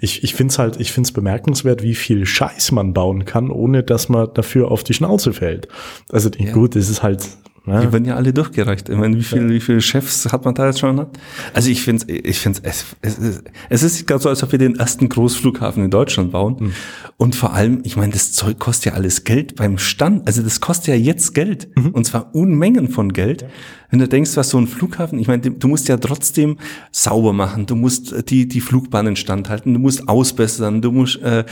[0.01, 3.51] ich, ich finde es halt, ich finde es bemerkenswert, wie viel Scheiß man bauen kann,
[3.51, 5.69] ohne dass man dafür auf die Schnauze fällt.
[6.11, 6.53] Also ja.
[6.53, 7.27] gut, es ist halt
[7.67, 7.81] ja.
[7.81, 8.89] Die werden ja alle durchgereicht.
[8.89, 11.07] Ich meine, wie viele, wie viele Chefs hat man da jetzt schon?
[11.53, 14.77] Also ich finde ich finde es, es, es ist gerade so, als ob wir den
[14.77, 16.57] ersten Großflughafen in Deutschland bauen.
[16.59, 16.73] Mhm.
[17.17, 20.27] Und vor allem, ich meine, das Zeug kostet ja alles Geld beim Stand.
[20.27, 21.69] Also das kostet ja jetzt Geld.
[21.77, 21.91] Mhm.
[21.91, 23.43] Und zwar Unmengen von Geld.
[23.43, 23.49] Ja.
[23.91, 26.59] Wenn du denkst, was so ein Flughafen, ich meine, du musst ja trotzdem
[26.93, 27.67] sauber machen.
[27.67, 29.75] Du musst die, die Flugbahnen standhalten.
[29.75, 30.83] Du musst ausbessern.
[30.83, 31.45] Du musst äh,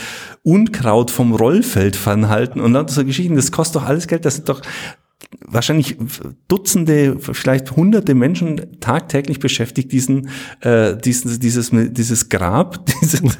[0.42, 2.60] Unkraut vom Rollfeld fernhalten.
[2.60, 3.36] Und dann so Geschichten.
[3.36, 4.24] Das kostet doch alles Geld.
[4.24, 4.62] Das sind doch
[5.46, 5.96] wahrscheinlich
[6.48, 10.28] Dutzende, vielleicht hunderte Menschen tagtäglich beschäftigt, diesen,
[10.60, 13.32] äh, diesen dieses, dieses Grab, diesen,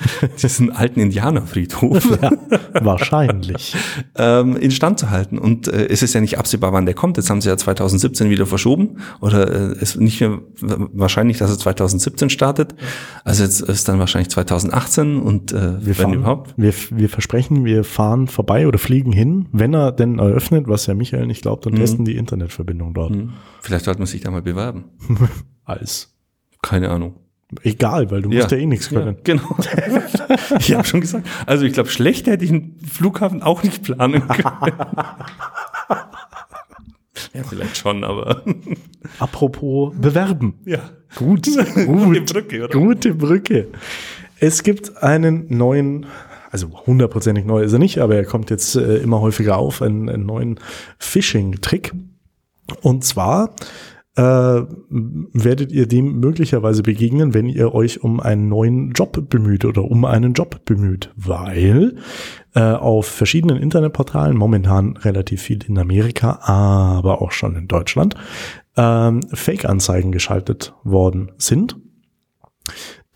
[0.43, 2.33] diesen alten Indianerfriedhof ja,
[2.81, 3.77] wahrscheinlich
[4.17, 5.39] ähm, instand zu halten.
[5.39, 7.17] Und äh, es ist ja nicht absehbar, wann der kommt.
[7.17, 11.59] Jetzt haben sie ja 2017 wieder verschoben oder äh, es nicht mehr wahrscheinlich, dass es
[11.59, 12.75] 2017 startet.
[13.25, 16.55] Also jetzt ist dann wahrscheinlich 2018 und äh, wir fahren, überhaupt.
[16.57, 20.95] Wir, wir versprechen, wir fahren vorbei oder fliegen hin, wenn er denn eröffnet, was ja
[20.95, 21.81] Michael nicht glaubt, und mhm.
[21.85, 23.15] Testen die Internetverbindung dort.
[23.15, 23.33] Mhm.
[23.61, 24.85] Vielleicht sollte man sich da mal bewerben.
[25.65, 26.15] Als.
[26.63, 27.17] Keine Ahnung.
[27.63, 28.41] Egal, weil du ja.
[28.41, 29.17] musst ja eh nichts können.
[29.17, 29.57] Ja, genau.
[30.59, 31.27] ich habe schon gesagt.
[31.47, 34.45] Also ich glaube, schlecht hätte ich einen Flughafen auch nicht planen können.
[37.35, 38.43] ja, vielleicht schon, aber.
[39.19, 40.55] Apropos bewerben.
[40.65, 40.81] Ja.
[41.17, 41.47] Gut.
[41.47, 41.87] Gut.
[41.87, 42.73] Gute Brücke, oder?
[42.73, 43.69] Gute Brücke.
[44.41, 46.07] Es gibt einen neuen
[46.55, 50.09] also hundertprozentig neu ist er nicht, aber er kommt jetzt äh, immer häufiger auf, einen,
[50.09, 50.61] einen neuen
[51.01, 51.93] Phishing-Trick.
[52.81, 53.57] Und zwar
[54.17, 59.83] äh, werdet ihr dem möglicherweise begegnen, wenn ihr euch um einen neuen Job bemüht oder
[59.83, 61.97] um einen Job bemüht, weil
[62.55, 68.15] äh, auf verschiedenen Internetportalen, momentan relativ viel in Amerika, aber auch schon in Deutschland,
[68.77, 71.77] ähm, Fake-Anzeigen geschaltet worden sind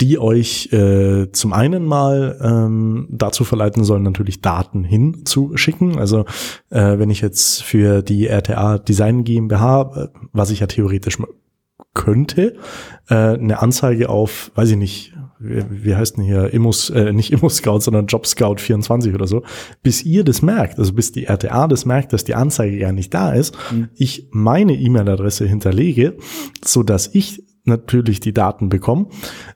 [0.00, 5.98] die euch äh, zum einen mal ähm, dazu verleiten sollen, natürlich Daten hinzuschicken.
[5.98, 6.24] Also
[6.70, 11.18] äh, wenn ich jetzt für die RTA Design GmbH, äh, was ich ja theoretisch
[11.94, 12.54] könnte,
[13.08, 17.32] äh, eine Anzeige auf, weiß ich nicht, wie, wie heißt denn hier, Immus, äh, nicht
[17.32, 19.42] Immo Scout, sondern Job Scout 24 oder so,
[19.82, 23.12] bis ihr das merkt, also bis die RTA das merkt, dass die Anzeige gar nicht
[23.14, 23.88] da ist, mhm.
[23.96, 26.16] ich meine E-Mail-Adresse hinterlege,
[26.64, 29.06] so dass ich natürlich die Daten bekomme,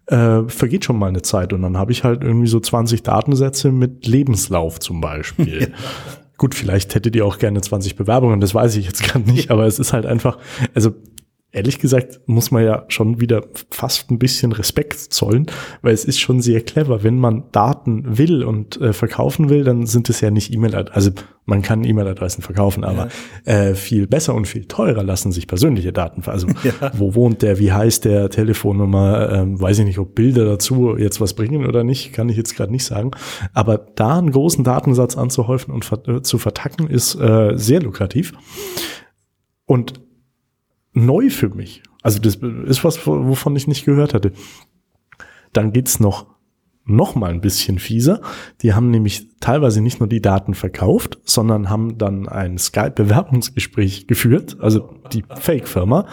[0.07, 3.73] äh, vergeht schon mal eine Zeit und dann habe ich halt irgendwie so 20 Datensätze
[3.73, 5.43] mit Lebenslauf zum Beispiel.
[5.63, 5.69] Ja.
[6.39, 9.67] Gut, vielleicht hättet ihr auch gerne 20 Bewerbungen, das weiß ich jetzt gerade nicht, aber
[9.67, 10.39] es ist halt einfach,
[10.75, 10.93] also
[11.53, 15.47] ehrlich gesagt muss man ja schon wieder fast ein bisschen Respekt zollen,
[15.83, 17.03] weil es ist schon sehr clever.
[17.03, 20.95] Wenn man Daten will und äh, verkaufen will, dann sind es ja nicht E-Mail-Adressen.
[20.95, 21.11] Also
[21.45, 23.09] man kann E-Mail-Adressen verkaufen, aber
[23.45, 23.53] ja.
[23.53, 26.23] äh, viel besser und viel teurer lassen sich persönliche Daten.
[26.27, 26.73] Also ja.
[26.95, 31.21] wo wohnt der, wie heißt der, Telefonnummer, ähm, weiß ich nicht, ob Bilder dazu jetzt
[31.21, 33.11] was bringen oder nicht, kann ich jetzt gerade nicht sagen.
[33.53, 38.33] Aber da einen großen Datensatz anzuhäufen und ver zu vertacken, ist äh, sehr lukrativ.
[39.67, 40.01] Und
[40.93, 41.83] neu für mich.
[42.03, 44.33] Also das ist was, wovon ich nicht gehört hatte.
[45.53, 46.33] Dann geht's noch
[46.85, 48.21] noch mal ein bisschen fieser.
[48.63, 54.57] Die haben nämlich teilweise nicht nur die Daten verkauft, sondern haben dann ein Skype-Bewerbungsgespräch geführt.
[54.61, 56.07] Also die Fake-Firma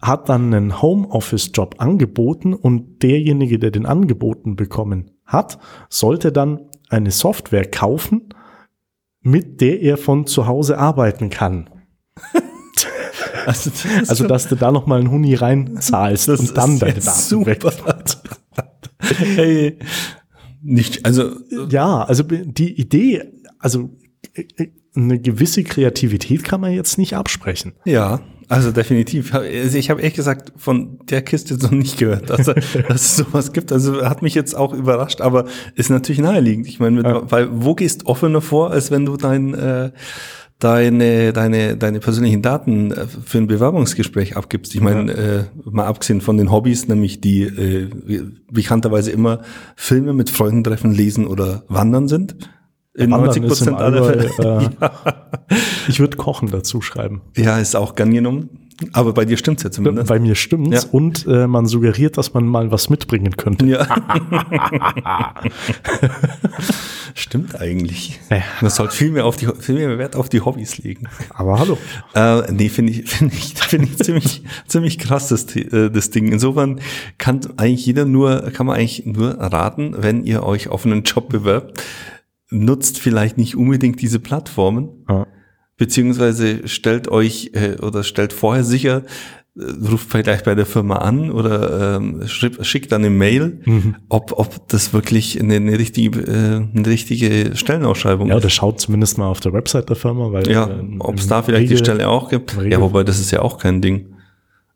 [0.00, 7.10] hat dann einen Homeoffice-Job angeboten und derjenige, der den angeboten bekommen hat, sollte dann eine
[7.10, 8.28] Software kaufen,
[9.22, 11.68] mit der er von zu Hause arbeiten kann.
[13.46, 17.00] Also, das also dass du da noch mal einen Huni reinzahlst das und dann deine
[17.00, 17.54] Daten super.
[19.36, 19.78] hey,
[20.62, 21.30] nicht, also
[21.70, 23.24] ja, also die Idee,
[23.58, 23.90] also
[24.94, 27.74] eine gewisse Kreativität kann man jetzt nicht absprechen.
[27.84, 29.34] Ja, also definitiv.
[29.34, 33.16] Also ich habe ehrlich gesagt von der Kiste jetzt noch nicht gehört, dass, dass es
[33.16, 33.72] sowas gibt.
[33.72, 36.66] Also hat mich jetzt auch überrascht, aber ist natürlich naheliegend.
[36.68, 37.30] Ich meine, ja.
[37.30, 39.90] weil wo gehst offener vor, als wenn du dein äh,
[40.58, 44.74] deine, deine, deine persönlichen Daten äh, für ein Bewerbungsgespräch abgibst.
[44.74, 45.18] Ich meine, ja.
[45.40, 47.90] äh, mal abgesehen von den Hobbys, nämlich die äh,
[48.50, 49.40] bekannterweise immer
[49.76, 52.36] Filme mit Freunden treffen, lesen oder wandern sind.
[52.94, 54.30] In 90 Prozent aller Fälle.
[54.38, 55.28] Äh, ja.
[55.86, 57.20] Ich würde Kochen dazu schreiben.
[57.36, 58.65] Ja, ist auch gern genommen.
[58.92, 60.08] Aber bei dir stimmt's ja zumindest.
[60.08, 60.90] Bei mir stimmt's ja.
[60.90, 63.64] und äh, man suggeriert, dass man mal was mitbringen könnte.
[63.66, 63.86] Ja.
[67.14, 68.20] Stimmt eigentlich.
[68.30, 68.42] Ja.
[68.60, 71.08] Man sollte viel mehr auf die viel mehr Wert auf die Hobbys legen.
[71.30, 71.78] Aber hallo.
[72.14, 76.30] Äh, nee, finde ich finde ich finde ich ziemlich ziemlich krass das, äh, das Ding.
[76.30, 76.80] Insofern
[77.16, 81.30] kann eigentlich jeder nur kann man eigentlich nur raten, wenn ihr euch auf einen Job
[81.30, 81.82] bewerbt,
[82.50, 85.06] nutzt vielleicht nicht unbedingt diese Plattformen.
[85.08, 85.26] Ja
[85.76, 89.02] beziehungsweise stellt euch äh, oder stellt vorher sicher,
[89.58, 93.96] äh, ruft vielleicht bei der Firma an oder ähm, schickt dann eine Mail, mhm.
[94.08, 98.30] ob, ob das wirklich eine, eine, richtige, äh, eine richtige Stellenausschreibung ist.
[98.30, 101.26] Ja, oder schaut zumindest mal auf der Website der Firma, weil ja, äh, ob es
[101.26, 102.56] da vielleicht Regel, die Stelle auch gibt.
[102.68, 104.15] Ja, wobei das ist ja auch kein Ding.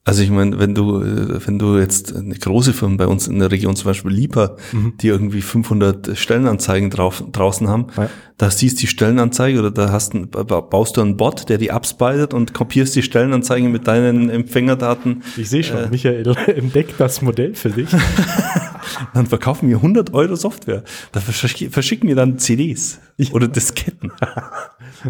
[0.02, 3.38] Also ich meine, wenn du, äh, wenn du jetzt eine große Firma bei uns in
[3.38, 4.94] der Region, zum Beispiel Lieper, mhm.
[5.00, 8.08] die irgendwie 500 Stellenanzeigen drauf, draußen haben, ja.
[8.38, 12.32] da siehst die Stellenanzeige oder da hast ein, baust du einen Bot, der die abspeidet
[12.32, 15.22] und kopierst die Stellenanzeigen mit deinen Empfängerdaten.
[15.36, 17.90] Ich sehe schon, äh, Michael entdeckt das Modell für dich.
[19.14, 20.82] Dann verkaufen wir 100 Euro Software.
[21.12, 23.00] Da verschick- verschicken wir dann CDs
[23.32, 24.12] oder Disketten.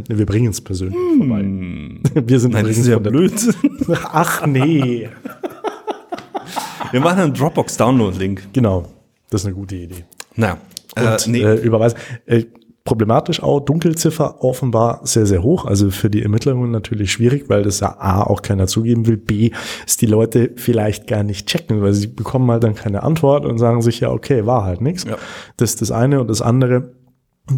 [0.08, 1.42] Nee, wir bringen es persönlich vorbei.
[2.26, 3.32] Wir sind Nein, das ist ja blöd.
[4.12, 5.08] Ach nee.
[6.92, 8.52] Wir machen einen Dropbox-Download-Link.
[8.52, 8.86] Genau,
[9.30, 10.04] das ist eine gute Idee.
[10.36, 10.58] Na,
[10.94, 11.42] äh, Und nee.
[11.42, 11.98] äh, überweisen.
[12.26, 12.44] Äh,
[12.90, 15.64] problematisch auch, Dunkelziffer offenbar sehr, sehr hoch.
[15.64, 19.16] Also für die Ermittlungen natürlich schwierig, weil das ja A auch keiner zugeben will.
[19.16, 19.52] B,
[19.86, 23.58] ist die Leute vielleicht gar nicht checken, weil sie bekommen halt dann keine Antwort und
[23.58, 25.04] sagen sich ja, okay, war halt nichts.
[25.04, 25.18] Ja.
[25.56, 26.94] Das ist das eine und das andere.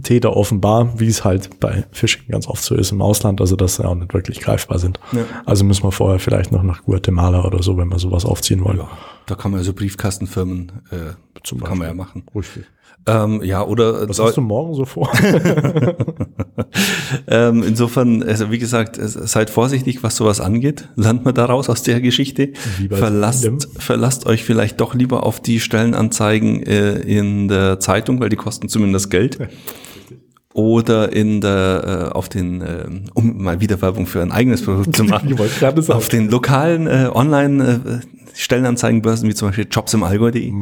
[0.02, 3.76] Täter offenbar, wie es halt bei Phishing ganz oft so ist im Ausland, also dass
[3.76, 4.98] sie auch nicht wirklich greifbar sind.
[5.12, 5.20] Ja.
[5.44, 8.78] Also müssen wir vorher vielleicht noch nach Guatemala oder so, wenn wir sowas aufziehen wollen.
[8.78, 8.88] ja,
[9.26, 12.24] da kann man also Briefkastenfirmen, äh, Zum kann man ja machen.
[12.34, 12.64] Richtig.
[13.06, 15.10] Ähm, ja, oder Was hast du morgen so vor?
[17.28, 20.88] ähm, insofern, also wie gesagt, es- seid vorsichtig, was sowas angeht.
[20.96, 22.50] Lernt man daraus aus der Geschichte.
[22.98, 28.36] Verlasst, verlasst euch vielleicht doch lieber auf die Stellenanzeigen äh, in der Zeitung, weil die
[28.36, 29.38] kosten zumindest Geld.
[30.54, 32.84] Oder in der, äh, auf den, äh,
[33.14, 35.92] um mal wieder Werbung für ein eigenes Produkt zu machen, sagen.
[35.92, 40.52] auf den lokalen äh, Online äh, Stellenanzeigenbörsen wie zum Beispiel Jobs im Allgäu.de,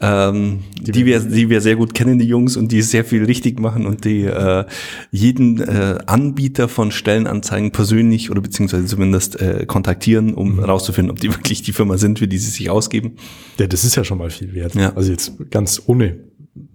[0.00, 3.60] ähm, die, wir, die wir sehr gut kennen, die Jungs, und die sehr viel richtig
[3.60, 4.64] machen und die äh,
[5.10, 11.32] jeden äh, Anbieter von Stellenanzeigen persönlich oder beziehungsweise zumindest äh, kontaktieren, um herauszufinden, ob die
[11.34, 13.12] wirklich die Firma sind, für die sie sich ausgeben.
[13.58, 14.74] Ja, das ist ja schon mal viel wert.
[14.74, 14.92] Ja.
[14.94, 16.16] Also jetzt ganz ohne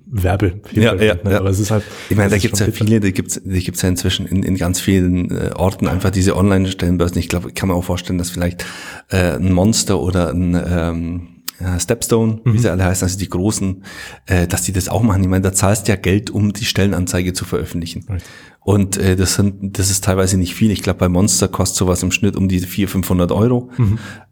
[0.05, 0.61] Werbe.
[0.71, 1.31] Ja, ja, ne?
[1.31, 1.39] ja.
[1.39, 1.83] Aber es ist halt.
[2.09, 4.79] Ich meine, da gibt's ja viele, da gibt's, da gibt's ja inzwischen in, in ganz
[4.79, 7.17] vielen äh, Orten einfach diese Online-Stellenbörsen.
[7.17, 8.65] Ich glaube, kann man auch vorstellen, dass vielleicht
[9.09, 11.27] äh, ein Monster oder ein ähm,
[11.59, 13.83] ja, Stepstone, wie sie alle heißen, also die großen,
[14.25, 15.23] äh, dass die das auch machen.
[15.23, 18.05] Ich meine, da zahlst du ja Geld, um die Stellenanzeige zu veröffentlichen.
[18.09, 18.31] Richtig.
[18.65, 20.71] Und äh, das sind, das ist teilweise nicht viel.
[20.71, 23.69] Ich glaube, bei Monster kostet sowas im Schnitt um die 400, 500 Euro.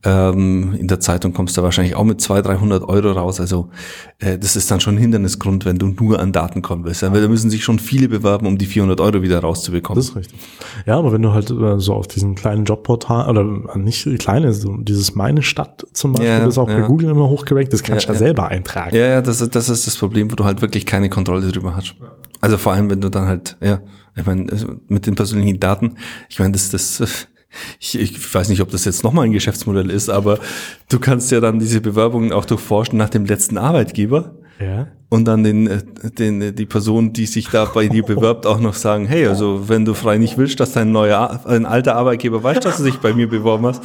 [0.03, 3.39] Ähm, in der Zeitung kommst du wahrscheinlich auch mit 200, 300 Euro raus.
[3.41, 3.69] Also
[4.19, 7.01] äh, das ist dann schon ein Hindernisgrund, wenn du nur an Daten kommen willst.
[7.03, 9.97] Weil da müssen sich schon viele bewerben, um die 400 Euro wieder rauszubekommen.
[9.99, 10.39] Das ist richtig.
[10.85, 13.41] Ja, aber wenn du halt äh, so auf diesen kleinen Jobportal, oder
[13.75, 16.87] äh, nicht kleine, so dieses Meine Stadt zum Beispiel, Ja, das ist auch bei ja.
[16.87, 18.25] Google immer hochgerankt, das kannst du Ja, ja, ja.
[18.27, 18.95] selber eintragen.
[18.95, 21.75] Ja, ja, das ist, das ist das Problem, wo du halt wirklich keine Kontrolle drüber
[21.75, 21.95] hast.
[22.39, 23.81] Also vor allem, wenn du dann halt, ja,
[24.15, 24.47] ich meine,
[24.88, 25.95] mit den persönlichen Daten,
[26.30, 27.02] ich meine, das, das,
[27.80, 30.39] ich, ich weiß nicht, ob das jetzt nochmal ein Geschäftsmodell ist, aber
[30.89, 34.88] du kannst ja dann diese Bewerbungen auch durchforschen nach dem letzten Arbeitgeber Ja.
[35.10, 35.82] und dann den, äh,
[36.17, 39.86] den, die Person, die sich da bei dir bewirbt, auch noch sagen, hey, also wenn
[39.86, 43.13] du frei nicht willst, dass dein neuer, ein alter Arbeitgeber weiß, dass du dich bei
[43.13, 43.84] mir beworben hast.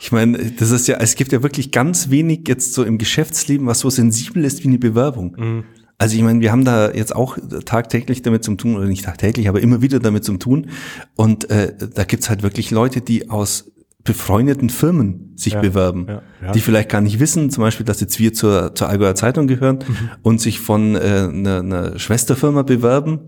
[0.00, 3.66] Ich meine, das ist ja, es gibt ja wirklich ganz wenig jetzt so im Geschäftsleben,
[3.66, 5.64] was so sensibel ist wie eine Bewerbung.
[5.98, 9.48] Also ich meine, wir haben da jetzt auch tagtäglich damit zu tun, oder nicht tagtäglich,
[9.48, 10.68] aber immer wieder damit zu tun.
[11.14, 13.70] Und äh, da gibt's halt wirklich Leute, die aus
[14.04, 16.52] befreundeten Firmen sich Ja, bewerben, ja, ja.
[16.52, 19.78] die vielleicht gar nicht wissen, zum Beispiel, dass jetzt wir zur, zur Allgäuer Zeitung gehören
[20.22, 23.20] und sich von äh, einer, einer Schwesterfirma bewerben.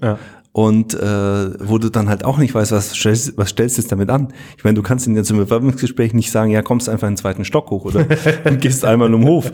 [0.57, 3.93] Und äh, wo du dann halt auch nicht weißt, was stellst, was stellst du jetzt
[3.93, 4.29] damit an?
[4.57, 7.19] Ich meine, du kannst in jetzt im Bewerbungsgespräch nicht sagen, ja, kommst einfach in den
[7.19, 8.05] zweiten Stock hoch oder
[8.59, 9.53] gehst einmal um den Hof.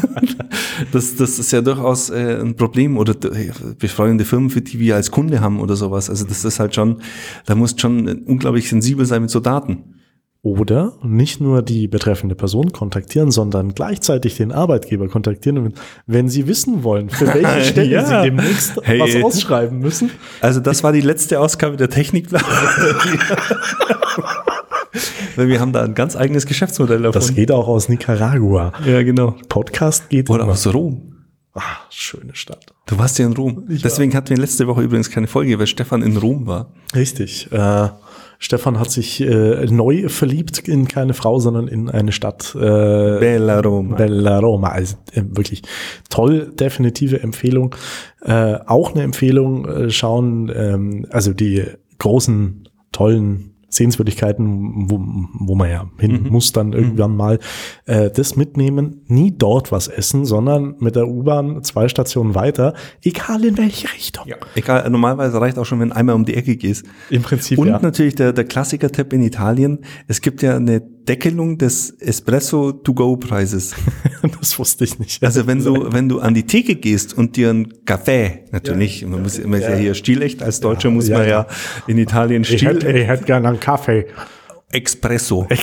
[0.92, 4.96] das, das ist ja durchaus äh, ein Problem oder äh, befreundete Firmen, für die wir
[4.96, 6.08] als Kunde haben oder sowas.
[6.08, 7.02] Also das ist halt schon,
[7.44, 9.93] da musst schon unglaublich sensibel sein mit so Daten.
[10.44, 15.72] Oder nicht nur die betreffende Person kontaktieren, sondern gleichzeitig den Arbeitgeber kontaktieren,
[16.06, 18.04] wenn sie wissen wollen, für welche Stelle Ja.
[18.04, 19.00] sie demnächst Hey.
[19.00, 20.10] was ausschreiben müssen.
[20.42, 21.88] Also das war die letzte Ausgabe der.
[25.36, 27.20] Weil wir haben da ein ganz eigenes Geschäftsmodell davon.
[27.20, 28.72] Das geht auch aus Nicaragua.
[28.84, 29.34] ja, genau.
[29.48, 30.52] Podcast geht Oder immer.
[30.52, 31.10] aus Rom.
[31.54, 32.66] Ah, schöne Stadt.
[32.86, 33.64] Du warst ja in Rom.
[33.68, 36.72] Deswegen hatten wir letzte Woche übrigens keine Folge, weil Stefan in Rom war.
[36.94, 37.48] Richtig.
[37.52, 37.88] Äh,
[38.44, 42.54] Stefan hat sich äh, neu verliebt in keine Frau, sondern in eine Stadt.
[42.54, 43.96] Äh, Bella Roma.
[43.96, 44.68] Bella Roma.
[44.68, 45.62] Also äh, wirklich
[46.10, 47.74] toll, definitive Empfehlung.
[48.20, 51.64] Äh, auch eine Empfehlung äh, schauen, ähm, also die
[51.98, 55.00] großen, tollen Sehenswürdigkeiten, wo,
[55.46, 57.38] wo man ja hin muss dann irgendwann mal,
[57.86, 63.44] äh, das mitnehmen, nie dort was essen, sondern mit der U-Bahn zwei Stationen weiter, egal
[63.44, 64.26] in welche Richtung.
[64.54, 66.86] Egal, normalerweise reicht auch schon, wenn einmal um die Ecke gehst.
[67.10, 67.78] Im Prinzip, Und ja.
[67.80, 69.80] natürlich der, der Klassiker-Tipp in Italien.
[70.06, 73.74] Es gibt ja eine Deckelung des Espresso-to-go-Preises.
[74.40, 75.22] das wusste ich nicht.
[75.22, 79.22] Also wenn du, wenn du an die Theke gehst und dir einen Kaffee, natürlich, man
[79.22, 79.74] muss man ist ja.
[79.74, 81.46] hier stilecht, als Deutscher muss Ja, man ja, ja.
[81.86, 84.06] in Italien ich hätte, hätte gerne einen Kaffee.
[84.72, 85.46] Espresso.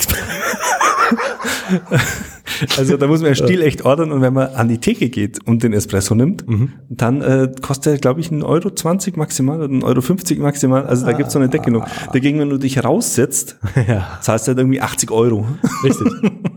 [2.77, 5.63] Also da muss man ja stilecht ordern und wenn man an die Theke geht und
[5.63, 6.43] den Espresso nimmt,
[6.89, 10.85] dann äh, kostet er, glaube ich, 1,20 Euro 20 maximal oder 1,50 Euro 50 maximal.
[10.85, 11.83] Also da gibt's so eine Deckelung.
[12.13, 14.19] Dagegen, wenn du dich raussetzt, Ja.
[14.21, 15.45] zahlst du halt irgendwie 80 Euro.
[15.83, 16.07] Richtig.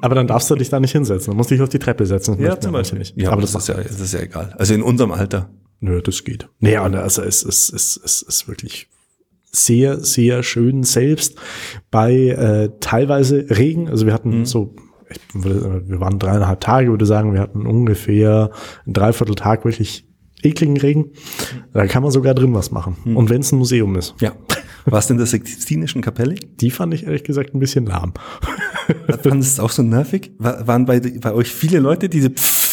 [0.01, 1.31] Aber dann darfst du dich da nicht hinsetzen.
[1.31, 2.37] Dann musst du dich auf die Treppe setzen.
[2.39, 2.99] Das Ja, zum Beispiel.
[2.99, 3.17] Nicht.
[3.21, 4.55] Ja, aber das, ist ja, das ist ja egal.
[4.59, 5.49] Also in unserem Alter.
[5.81, 6.49] Nö, das geht.
[6.61, 8.89] Und also es ist, es ist, ist wirklich
[9.51, 11.37] sehr, sehr schön selbst
[11.91, 13.89] bei äh, teilweise Regen.
[13.89, 14.75] Also wir hatten so,
[15.11, 18.51] ich würde, wir waren dreieinhalb Tage, würde sagen, wir hatten ungefähr
[18.85, 20.09] einen Dreivierteltag wirklich
[20.43, 21.11] ekligen Regen.
[21.73, 22.97] Da kann man sogar drin was machen.
[23.15, 24.15] Und wenn es ein Museum ist.
[24.21, 24.33] Ja.
[24.87, 26.35] Warst du in der Sixtinischen Kapelle?
[26.35, 28.13] Die fand ich ehrlich gesagt ein bisschen lahm.
[29.23, 30.33] Fandest du es auch so nervig?
[30.39, 32.64] War, waren bei, bei euch viele Leute, diese Pfff,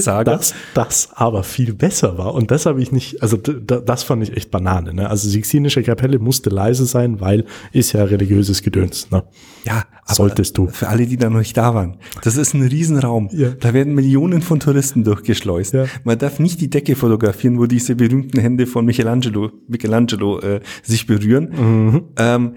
[0.00, 0.42] Psst sagen?
[0.74, 2.34] Das, aber viel besser war.
[2.34, 4.94] Und das habe ich nicht, also das fand ich echt Banane.
[4.94, 5.08] Ne?
[5.08, 9.10] Also Sixtinische Kapelle musste leise sein, weil ist ja religiöses Gedöns.
[9.10, 9.22] Ne?
[9.64, 10.68] Ja, aber Solltest du.
[10.68, 11.96] Für alle, die da noch nicht da waren.
[12.22, 13.28] Das ist ein Riesenraum.
[13.32, 13.50] Ja.
[13.50, 15.74] Da werden Millionen von Touristen durchgeschleust.
[15.74, 15.84] Ja.
[16.04, 21.06] Man darf nicht die Decke fotografieren, wo diese berühmten Hände von Michelangelo, Michelangelo äh, sich
[21.06, 22.04] berühren.
[22.16, 22.54] Ähm,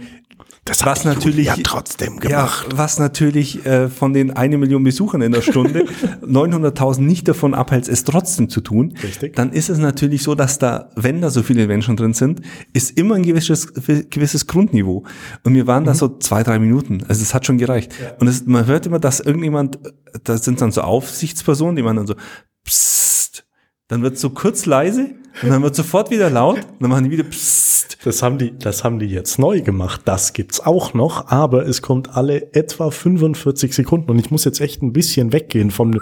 [0.65, 5.33] Das was natürlich ja trotzdem Ja, was natürlich äh, von den eine Million Besuchern in
[5.33, 5.85] der Stunde
[6.25, 8.93] 900.000 nicht davon abhält, es trotzdem zu tun.
[9.03, 9.35] Richtig.
[9.35, 12.97] Dann ist es natürlich so, dass da, wenn da so viele Menschen drin sind, ist
[12.97, 13.73] immer ein gewisses,
[14.09, 15.03] gewisses Grundniveau.
[15.43, 17.03] Und wir waren da so zwei, drei Minuten.
[17.09, 17.91] Also es hat schon gereicht.
[18.19, 19.79] Und es, man hört immer, dass irgendjemand,
[20.23, 22.15] da sind dann so Aufsichtspersonen, die man dann so,
[22.63, 23.45] psst,
[23.93, 25.11] dann wird so kurz leise
[25.43, 27.99] und dann wird sofort wieder laut und dann machen die wieder psst.
[28.03, 30.01] Das haben die, das haben die jetzt neu gemacht.
[30.05, 34.61] Das gibt's auch noch, aber es kommt alle etwa 45 Sekunden und ich muss jetzt
[34.61, 35.99] echt ein bisschen weggehen vom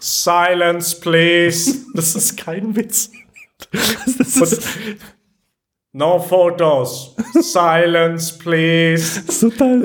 [0.00, 1.76] Silence, please.
[1.94, 3.12] Das ist kein Witz.
[3.70, 4.68] Das ist
[5.92, 7.14] no photos.
[7.40, 9.22] Silence, please.
[9.26, 9.84] Das ist total.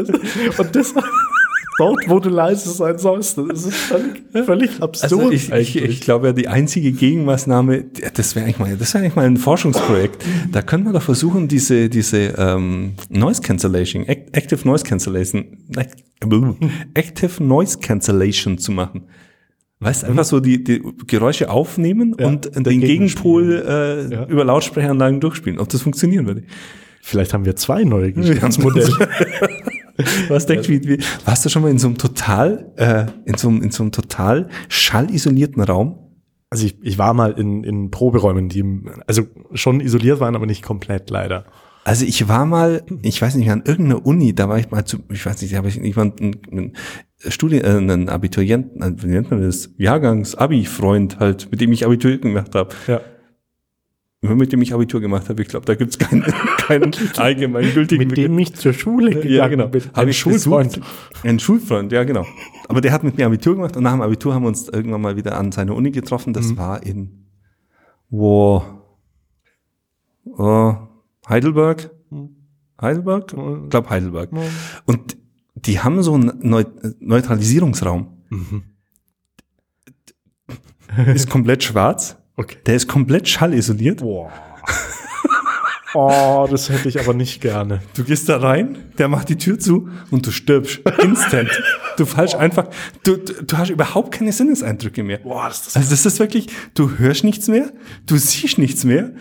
[0.57, 0.93] Und das
[1.77, 5.03] dort, wo du leise sein sollst, das ist völlig, völlig absurd.
[5.12, 9.03] Also ich, ich, ich glaube ja, die einzige Gegenmaßnahme, das wäre eigentlich mal, das wäre
[9.03, 10.23] eigentlich mal ein Forschungsprojekt.
[10.51, 16.03] Da können wir doch versuchen, diese, diese ähm, Noise Cancellation, Act- Active Noise Cancellation, Act-
[16.93, 19.03] Active Noise Cancellation zu machen.
[19.79, 24.25] Weißt einfach so die, die Geräusche aufnehmen Ja, und den Gegenpol äh, Ja.
[24.27, 26.43] über Lautsprecheranlagen durchspielen, ob das funktionieren würde.
[27.01, 28.88] Vielleicht haben wir zwei neue Geschäftsmodelle.
[30.27, 33.38] Was denkst du, wie, wie, warst du schon mal in so einem total, äh, in
[33.38, 35.99] so einem, in so einem total schallisolierten Raum?
[36.49, 38.63] Also ich, ich war mal in, in Proberäumen, die
[39.08, 41.45] also schon isoliert waren, aber nicht komplett leider.
[41.84, 44.99] Also ich war mal, ich weiß nicht, an irgendeiner Uni, da war ich mal zu,
[45.12, 46.73] ich weiß nicht, da habe ich jemanden, einen
[47.27, 52.56] Studien, äh, einen Abiturienten, wie nennt man das, Jahrgangs-Abi-Freund halt, mit dem ich Abitur gemacht
[52.56, 52.73] habe.
[52.88, 53.01] Ja.
[54.23, 56.21] Nur mit dem ich Abitur gemacht habe, ich glaube, da gibt's keinen,
[56.57, 59.67] keinen allgemeingültigen Mit dem ich zur Schule gegangen ja, genau.
[59.67, 59.83] bin.
[59.89, 60.79] Habe Ein ich Schulfreund.
[61.23, 62.25] Ein Schulfreund, ja, genau.
[62.69, 65.01] Aber der hat mit mir Abitur gemacht und nach dem Abitur haben wir uns irgendwann
[65.01, 66.31] mal wieder an seiner Uni getroffen.
[66.31, 66.57] Das Mhm.
[66.57, 67.25] war in
[68.09, 68.63] wo?
[70.25, 70.75] Oh,
[71.27, 71.91] Heidelberg?
[72.09, 72.29] Mhm.
[72.81, 73.33] Heidelberg?
[73.33, 74.29] Ich glaube Heidelberg.
[74.86, 75.17] Und
[75.55, 76.63] die haben so einen Neu
[76.99, 78.23] Neutralisierungsraum.
[78.29, 78.63] Mhm.
[81.13, 82.17] Ist komplett schwarz.
[82.35, 82.57] Okay.
[82.65, 84.01] Der ist komplett schallisoliert.
[84.01, 84.31] Boah.
[85.95, 87.81] Oh, das hätte ich aber nicht gerne.
[87.95, 90.79] Du gehst da rein, der macht die Tür zu und du stirbst.
[91.03, 91.49] Instant.
[91.97, 92.67] Du fallst einfach,
[93.03, 95.19] du, du, du hast überhaupt keine Sinneseindrücke mehr.
[95.19, 97.71] Boah, das ist Also das ist wirklich, du hörst nichts mehr,
[98.07, 99.11] du siehst nichts mehr.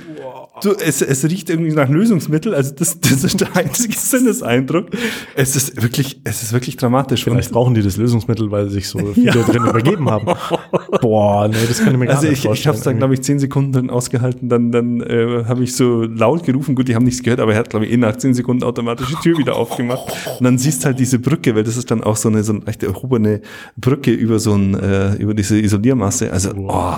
[0.63, 4.87] Du, es, es riecht irgendwie nach Lösungsmittel, also das, das ist der einzige Sinneseindruck.
[5.35, 7.25] Es ist wirklich, es ist wirklich dramatisch.
[7.25, 9.33] Vielleicht brauchen die das Lösungsmittel, weil sich so viele Ja.
[9.43, 10.27] drin übergeben haben.
[11.01, 12.69] Boah, nee, das kann ich mir gar Also nicht ich, ich vorstellen.
[12.69, 16.03] habe es dann, glaube ich, zehn Sekunden drin ausgehalten, dann, dann äh, habe ich so
[16.03, 18.33] laut gerufen, gut, die haben nichts gehört, aber er hat, glaube ich, eh nach zehn
[18.35, 20.13] Sekunden automatisch die Tür wieder aufgemacht.
[20.39, 22.67] Und dann siehst halt diese Brücke, weil das ist dann auch so eine, so eine
[22.67, 23.41] recht erhobene
[23.77, 26.33] Brücke über so ein, äh, über diese Isoliermasse.
[26.33, 26.95] Also, oh,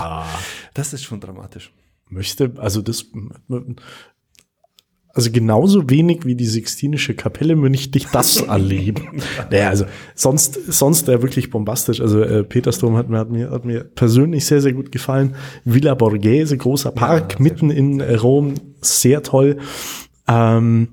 [0.75, 1.73] das ist schon dramatisch.
[2.09, 3.07] Möchte, also das,
[5.15, 9.23] also genauso wenig wie die Sixtinische Kapelle möchte ich das erleben.
[9.51, 12.01] Naja, also sonst, sonst äh, wirklich bombastisch.
[12.01, 15.37] Also äh, Petersdom hat mir, hat mir, hat mir persönlich sehr, sehr gut gefallen.
[15.65, 19.59] Villa Borghese, großer Park mitten in äh, Rom, sehr toll.
[20.27, 20.89] Ähm,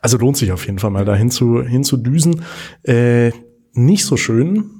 [0.00, 2.42] also lohnt sich auf jeden Fall mal da hinzu, hinzudüsen.
[2.82, 3.32] Äh,
[3.72, 4.77] nicht so schön,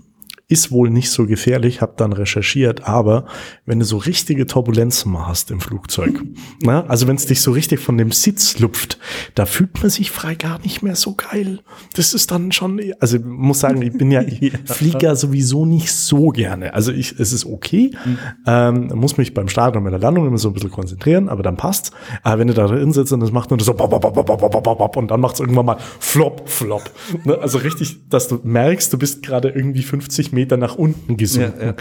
[0.50, 3.26] ist wohl nicht so gefährlich, habe dann recherchiert, aber
[3.66, 6.22] wenn du so richtige Turbulenzen mal hast im Flugzeug,
[6.62, 8.98] na, ne, also wenn es dich so richtig von dem Sitz lupft,
[9.34, 11.60] da fühlt man sich frei gar nicht mehr so geil.
[11.94, 16.28] Das ist dann schon, also muss sagen, ich bin ja ich Flieger sowieso nicht so
[16.28, 16.72] gerne.
[16.72, 18.18] Also ich, es ist okay, mhm.
[18.46, 21.42] ähm, muss mich beim Start und bei der Landung immer so ein bisschen konzentrieren, aber
[21.42, 21.90] dann passt's.
[22.22, 24.40] Aber wenn du da drin sitzt und das macht nur so bop, bop, bop, bop,
[24.40, 26.90] bop, bop, und dann macht's irgendwann mal flop, flop.
[27.24, 27.36] Ne?
[27.38, 31.60] Also richtig, dass du merkst, du bist gerade irgendwie 50 Meter nach unten gesunken.
[31.60, 31.74] Ja, ja.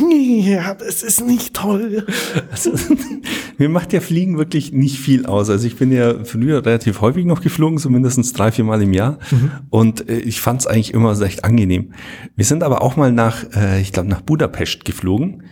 [0.00, 2.06] Ja, das ist nicht toll.
[2.50, 2.72] Also,
[3.58, 5.50] mir macht ja Fliegen wirklich nicht viel aus.
[5.50, 8.94] Also ich bin ja früher relativ häufig noch geflogen, so mindestens drei, vier Mal im
[8.94, 9.18] Jahr.
[9.30, 9.50] Mhm.
[9.68, 11.92] Und äh, ich fand es eigentlich immer recht angenehm.
[12.36, 15.42] Wir sind aber auch mal nach, äh, ich glaube, nach Budapest geflogen.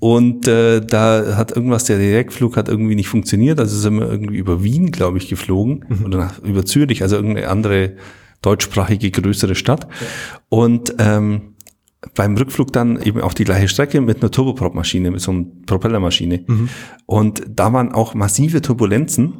[0.00, 3.60] Und äh, da hat irgendwas, der Direktflug hat irgendwie nicht funktioniert.
[3.60, 5.84] Also sind wir irgendwie über Wien, glaube ich, geflogen.
[5.86, 6.04] Mhm.
[6.06, 7.92] Oder nach, über Zürich, also irgendeine andere
[8.44, 9.84] deutschsprachige größere Stadt.
[9.84, 10.06] Ja.
[10.48, 11.54] Und ähm,
[12.14, 16.44] beim Rückflug dann eben auch die gleiche Strecke mit einer Turboprop-Maschine, mit so einer Propellermaschine.
[16.46, 16.68] Mhm.
[17.06, 19.38] Und da waren auch massive Turbulenzen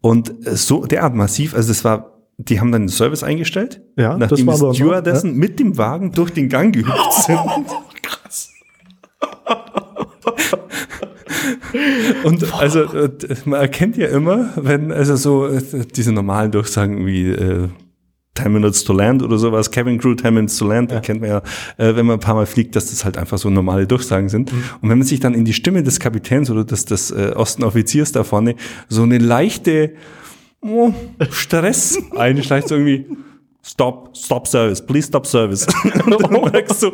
[0.00, 4.46] und so derart massiv, also das war die haben dann den Service eingestellt, ja, nachdem
[4.46, 5.36] das war die Stewardessen ja?
[5.36, 7.38] mit dem Wagen durch den Gang gehüpft sind.
[8.02, 8.50] Krass.
[12.24, 12.84] Und also
[13.44, 15.62] man erkennt ja immer, wenn also so äh,
[15.94, 17.68] diese normalen Durchsagen wie äh,
[18.34, 21.00] 10 Minutes to Land oder sowas, Cabin Crew 10 Minutes to Land, ja.
[21.00, 21.42] kennt man ja,
[21.76, 24.52] äh, wenn man ein paar Mal fliegt, dass das halt einfach so normale Durchsagen sind.
[24.52, 24.64] Mhm.
[24.80, 28.12] Und wenn man sich dann in die Stimme des Kapitäns oder des, des äh, Ostenoffiziers
[28.12, 28.56] da vorne
[28.88, 29.92] so eine leichte
[30.62, 30.92] oh,
[31.30, 33.06] Stress einschleicht, so irgendwie
[33.64, 35.68] Stop, stop service, please stop service.
[36.04, 36.90] und dann merkst du,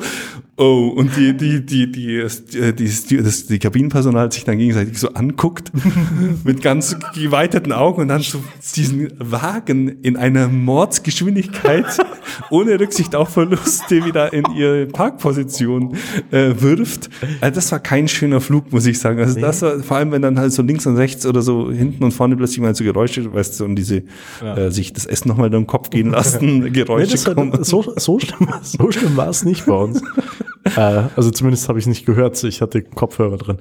[0.58, 5.08] oh, und die, die, die, die, die, die, das, die Kabinenpersonal sich dann gegenseitig so
[5.14, 5.72] anguckt,
[6.44, 8.44] mit ganz geweiteten Augen und dann so
[8.76, 11.86] diesen Wagen in einer Mordsgeschwindigkeit,
[12.50, 15.96] ohne Rücksicht auf Verluste, wieder in ihre Parkposition
[16.30, 17.08] äh, wirft.
[17.40, 19.20] Also das war kein schöner Flug, muss ich sagen.
[19.20, 22.04] Also das war, vor allem, wenn dann halt so links und rechts oder so hinten
[22.04, 24.02] und vorne plötzlich mal so Geräusche, weißt du, und diese,
[24.42, 24.54] ja.
[24.54, 27.64] äh, sich das Essen nochmal in den Kopf gehen lassen, Geräusche nee, kommen.
[27.64, 30.02] So, so, schlimm, so schlimm war es nicht bei uns.
[30.64, 32.42] äh, also zumindest habe ich es nicht gehört.
[32.44, 33.58] Ich hatte Kopfhörer drin.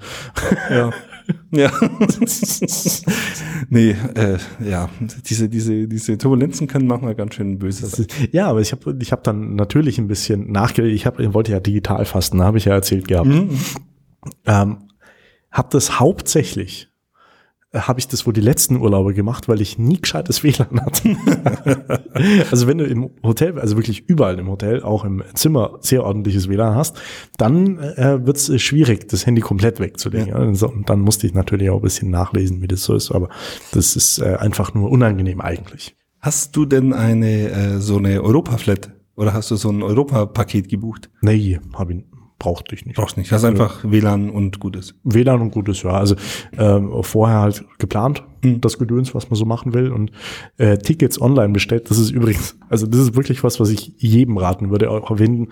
[0.69, 0.91] ja.
[1.51, 1.71] Ja.
[3.69, 4.89] nee, äh, ja,
[5.29, 8.07] diese, diese, diese Turbulenzen können manchmal ganz schön böse sein.
[8.31, 10.93] Ja, aber ich habe ich hab dann natürlich ein bisschen nachgedacht.
[10.93, 13.27] Ich, hab, ich wollte ja digital fasten, habe ich ja erzählt gehabt.
[13.27, 13.49] Mhm.
[14.45, 14.77] Ähm,
[15.51, 16.89] habe das hauptsächlich
[17.81, 21.17] habe ich das wohl die letzten Urlaube gemacht, weil ich nie gescheites WLAN hatte.
[22.51, 26.49] also wenn du im Hotel, also wirklich überall im Hotel, auch im Zimmer sehr ordentliches
[26.49, 26.99] WLAN hast,
[27.37, 30.29] dann äh, wird es schwierig, das Handy komplett wegzulegen.
[30.29, 30.43] Ja.
[30.43, 30.67] Ja.
[30.67, 33.29] Und dann musste ich natürlich auch ein bisschen nachlesen, wie das so ist, aber
[33.71, 35.95] das ist äh, einfach nur unangenehm eigentlich.
[36.19, 41.09] Hast du denn eine äh, so eine Europa-Flat oder hast du so ein Europa-Paket gebucht?
[41.21, 42.03] Nee, habe ich
[42.39, 42.95] braucht dich nicht.
[42.95, 43.31] Brauchst nicht.
[43.31, 44.95] Hast also, einfach WLAN und Gutes.
[45.03, 45.91] WLAN und Gutes, ja.
[45.91, 46.15] Also
[46.57, 48.61] ähm, vorher halt geplant, mhm.
[48.61, 50.11] das Gedöns, was man so machen will und
[50.57, 51.89] äh, Tickets online bestellt.
[51.89, 54.89] Das ist übrigens, also das ist wirklich was, was ich jedem raten würde.
[54.91, 55.49] Auch wenn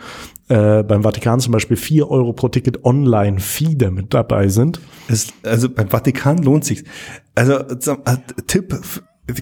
[0.47, 4.79] äh, beim Vatikan zum Beispiel vier Euro pro Ticket online Feeder mit dabei sind.
[5.07, 6.83] Es, also beim Vatikan lohnt sich.
[7.33, 8.17] Also äh,
[8.47, 8.79] Tipp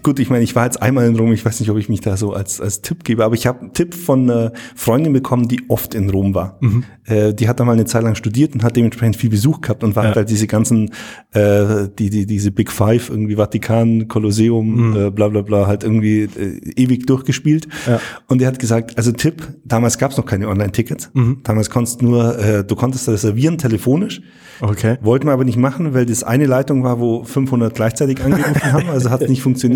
[0.02, 2.00] Gut, ich meine, ich war jetzt einmal in Rom, ich weiß nicht, ob ich mich
[2.00, 5.50] da so als, als Tipp gebe, aber ich habe einen Tipp von einer Freundin bekommen,
[5.50, 6.58] die oft in Rom war.
[6.62, 6.86] Mhm.
[7.06, 9.84] Äh, die hat da mal eine Zeit lang studiert und hat dementsprechend viel Besuch gehabt
[9.84, 10.16] und war ja.
[10.16, 10.92] halt diese ganzen,
[11.32, 14.96] äh, die, die, diese Big Five, irgendwie Vatikan, Kolosseum, mhm.
[14.96, 17.68] äh, bla bla bla, halt irgendwie äh, ewig durchgespielt.
[17.86, 18.00] Ja.
[18.28, 21.12] Und die hat gesagt, also Tipp, damals gab es noch keine Online-Tickets.
[21.14, 21.42] Mhm.
[21.44, 24.22] Damals konntest nur, äh, du konntest reservieren telefonisch.
[24.62, 24.98] Okay.
[25.02, 28.90] Wollten wir aber nicht machen, weil das eine Leitung war, wo 500 gleichzeitig angerufen haben,
[28.90, 29.73] also hat nicht funktioniert.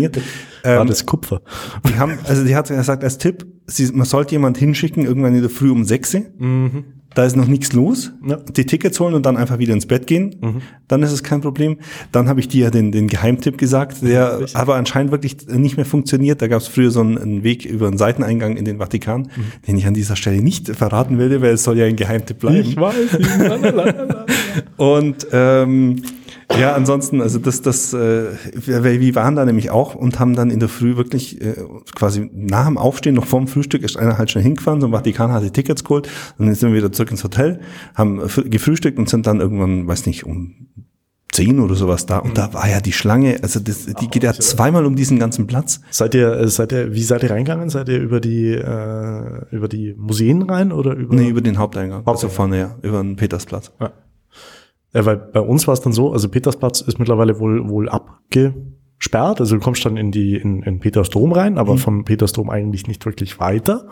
[0.62, 1.40] War ähm, das Kupfer?
[1.88, 5.40] Die haben, also die hat gesagt als Tipp, sie, man sollte jemand hinschicken, irgendwann in
[5.40, 6.84] der Früh um 6 mhm
[7.14, 8.36] da ist noch nichts los, ja.
[8.36, 10.62] die Tickets holen und dann einfach wieder ins Bett gehen, mhm.
[10.88, 11.78] dann ist es kein Problem.
[12.12, 14.56] Dann habe ich dir ja den, den Geheimtipp gesagt, der Richtig.
[14.56, 16.42] aber anscheinend wirklich nicht mehr funktioniert.
[16.42, 19.66] Da gab es früher so einen, einen, Weg über einen Seiteneingang in den Vatikan, mhm.
[19.66, 22.60] den ich an dieser Stelle nicht verraten will, weil es soll ja ein Geheimtipp bleiben.
[22.60, 22.94] Ich weiß.
[24.76, 26.02] und ähm,
[26.56, 30.60] ja, ansonsten, also das, das, äh, wir waren da nämlich auch und haben dann in
[30.60, 31.54] der Früh wirklich äh,
[31.94, 35.30] quasi nach dem Aufstehen, noch vorm Frühstück, ist einer halt schnell hingefahren, so im Vatikan
[35.32, 37.60] hatte Tickets geholt, dann sind wir wieder zurück ins Hotel,
[37.94, 40.54] haben gefrühstückt und sind dann irgendwann, weiß nicht, um
[41.30, 42.34] zehn oder sowas da und mhm.
[42.34, 45.46] da war ja die Schlange, also das, die Ach, geht ja zweimal um diesen ganzen
[45.46, 45.80] Platz.
[45.90, 47.68] Seid ihr, äh, seid ihr, wie seid ihr reingegangen?
[47.68, 51.14] Seid ihr über die, äh, über die Museen rein oder über?
[51.14, 51.98] Nee, über den Haupteingang.
[51.98, 52.14] Haupteingang.
[52.14, 53.70] Also vorne, ja, über den Petersplatz.
[53.78, 53.92] Ja.
[54.94, 59.40] Ja, weil bei uns war es dann so, also Petersplatz ist mittlerweile wohl, wohl abgesperrt.
[59.40, 61.78] Also du kommst dann in die, in, in Petersdom rein, aber mhm.
[61.78, 63.86] vom Petersdom eigentlich nicht wirklich weiter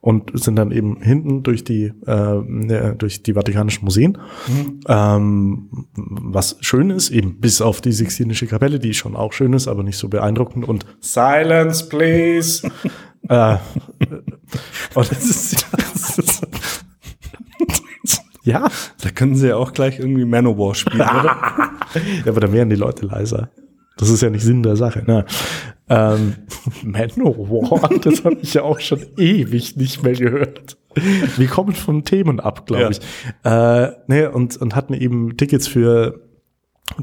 [0.00, 4.18] und sind dann eben hinten durch die, äh, durch die Vatikanischen Museen.
[4.46, 4.80] Mhm.
[4.86, 9.66] Ähm, was schön ist, eben bis auf die Sixtinische Kapelle, die schon auch schön ist,
[9.66, 12.70] aber nicht so beeindruckend und Silence, please.
[13.30, 13.56] äh,
[14.94, 16.73] und das ist, das ist
[18.44, 18.68] ja.
[19.02, 21.36] Da können sie ja auch gleich irgendwie Manowar spielen, oder?
[22.24, 23.50] ja, aber dann wären die Leute leiser.
[23.96, 25.02] Das ist ja nicht Sinn der Sache.
[25.06, 25.24] Ne?
[25.88, 26.34] Ähm,
[26.82, 30.76] Manowar, das habe ich ja auch schon ewig nicht mehr gehört.
[31.36, 32.90] Wir kommen von Themen ab, glaube Ja.
[32.90, 33.00] ich.
[33.44, 36.20] Äh, nee, und, und hatten eben Tickets für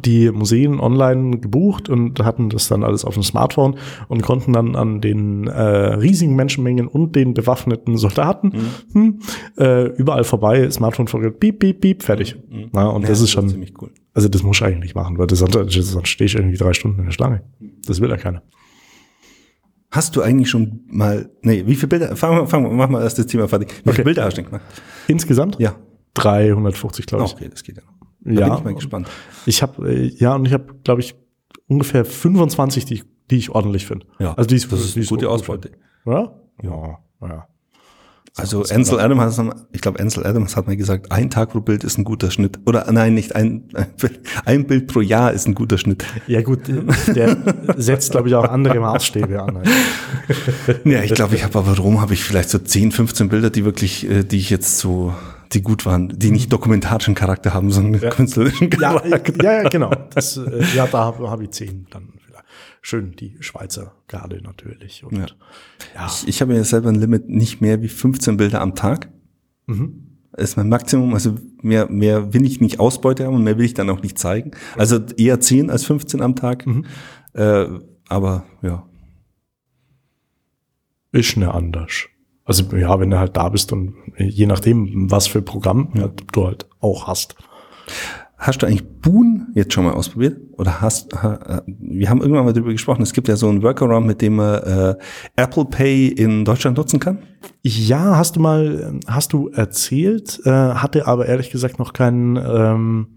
[0.03, 3.77] die Museen online gebucht und hatten das dann alles auf dem Smartphone
[4.09, 8.53] und konnten dann an den äh, riesigen Menschenmengen und den bewaffneten Soldaten
[8.93, 9.19] hm,
[9.57, 12.35] äh, überall vorbei, Smartphone vorgeht, piep, piep, piep, fertig.
[12.71, 13.89] Na, und das Ja, ist schon, ziemlich cool.
[14.13, 16.73] also das muss ich eigentlich nicht machen, weil das, sonst, sonst stehe ich irgendwie drei
[16.73, 17.41] Stunden in der Schlange.
[17.87, 18.43] Das will ja keiner.
[19.89, 23.01] Hast du eigentlich schon mal, nee, wie viele Bilder, fangen wir, fangen wir, machen wir
[23.01, 23.69] erst das Thema fertig.
[23.83, 23.95] Wie Okay.
[23.95, 24.63] viele Bilder hast du denn gemacht?
[25.07, 25.75] Insgesamt Ja.
[26.13, 27.33] 350, glaube ich.
[27.33, 27.90] Okay, das geht ja noch.
[28.23, 29.07] Da ja, bin ich mal gespannt.
[29.45, 31.15] Ich habe ja und ich habe, glaube ich,
[31.67, 34.05] ungefähr 25, die, ich- die ich ordentlich finde.
[34.19, 35.71] Ja, also die ist, das ist die eine gute Ausbeute.
[36.05, 36.31] Ja,
[36.63, 37.47] ja, ja.
[38.37, 41.83] Also Ansel Adams, hat, ich glaube Ansel Adams hat mal gesagt, ein Tag pro Bild
[41.83, 42.59] ist ein guter Schnitt.
[42.65, 43.67] Oder nein, nicht ein,
[44.45, 46.05] ein Bild pro Jahr ist ein guter Schnitt.
[46.27, 46.61] Ja gut,
[47.13, 47.37] der
[47.75, 49.63] setzt, glaube ich, auch andere Maßstäbe an.
[50.85, 53.65] Ja, ich glaube, ich habe aber Rom habe ich vielleicht so 10, 15 Bilder, die
[53.65, 55.13] wirklich, äh, die ich jetzt so,
[55.53, 59.43] die gut waren, die nicht dokumentarischen Charakter haben, sondern künstlerischen Ja, Charakter.
[59.43, 59.91] ja, ja, genau.
[60.13, 62.45] Das, äh, ja, da habe hab ich zehn dann vielleicht.
[62.81, 65.03] Schön die Schweizer Garde natürlich.
[65.03, 65.25] Und Ja.
[65.95, 69.09] ja, Ich, ich habe mir selber ein Limit nicht mehr wie 15 Bilder am Tag.
[69.67, 70.07] Mhm.
[70.37, 71.13] ist mein Maximum.
[71.13, 74.17] Also mehr, mehr will ich nicht Ausbeute haben und mehr will ich dann auch nicht
[74.17, 74.51] zeigen.
[74.77, 76.65] Also eher 10 als 15 am Tag.
[76.65, 76.85] Mhm.
[77.33, 77.67] Äh,
[78.07, 78.87] aber ja.
[81.11, 82.05] ist ne anders.
[82.51, 85.93] Also ja, wenn du halt da bist und je nachdem, was für Programm
[86.33, 87.37] du halt auch hast.
[88.37, 90.37] Hast du eigentlich Boon jetzt schon mal ausprobiert?
[90.57, 93.63] Oder hast, ha, äh, wir haben irgendwann mal darüber gesprochen, es gibt ja so einen
[93.63, 94.95] Workaround, mit dem man äh,
[95.37, 97.19] Apple Pay in Deutschland nutzen kann.
[97.61, 103.07] Ja, hast du mal, hast du erzählt, äh, hatte aber ehrlich gesagt noch keinen ähm,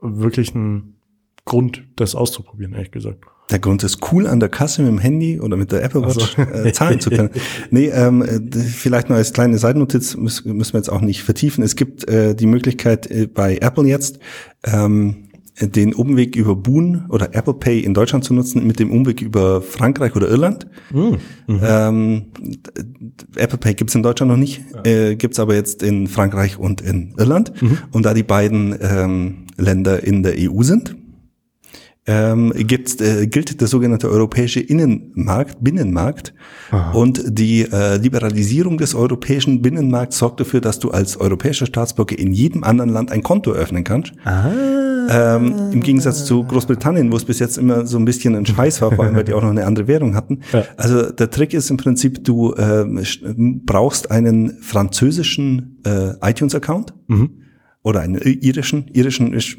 [0.00, 0.96] wirklichen
[1.44, 3.22] Grund, das auszuprobieren, ehrlich gesagt.
[3.50, 6.36] Der Grund ist cool, an der Kasse mit dem Handy oder mit der Apple Watch
[6.36, 6.42] so.
[6.42, 7.30] äh, zahlen zu können.
[7.70, 11.62] Nee, ähm, äh, vielleicht noch als kleine Seitennotiz, müssen wir jetzt auch nicht vertiefen.
[11.64, 14.18] Es gibt äh, die Möglichkeit äh, bei Apple jetzt,
[14.64, 15.26] ähm,
[15.60, 19.60] den Umweg über Boon oder Apple Pay in Deutschland zu nutzen, mit dem Umweg über
[19.60, 20.66] Frankreich oder Irland.
[21.48, 26.06] Ähm, d- d- Apple Pay gibt's in Deutschland noch nicht, äh, gibt's aber jetzt in
[26.06, 27.52] Frankreich und in Irland.
[27.92, 30.96] Und da die beiden ähm, Länder in der EU sind,
[32.10, 36.34] ähm, gibt's, äh, gilt der sogenannte europäische Innenmarkt, Binnenmarkt.
[36.92, 42.32] Und die äh, Liberalisierung des europäischen Binnenmarkts sorgt dafür, dass du als europäischer Staatsbürger in
[42.32, 44.12] jedem anderen Land ein Konto öffnen kannst.
[45.12, 48.80] Ähm, Im Gegensatz zu Großbritannien, wo es bis jetzt immer so ein bisschen ein Scheiß
[48.82, 50.40] war, vor allem weil die auch noch eine andere Währung hatten.
[50.52, 50.64] Ja.
[50.76, 56.94] Also der Trick ist im Prinzip, du sch- brauchst einen französischen äh, iTunes-Account
[57.82, 58.88] oder einen irischen.
[58.92, 59.56] Irischen ist,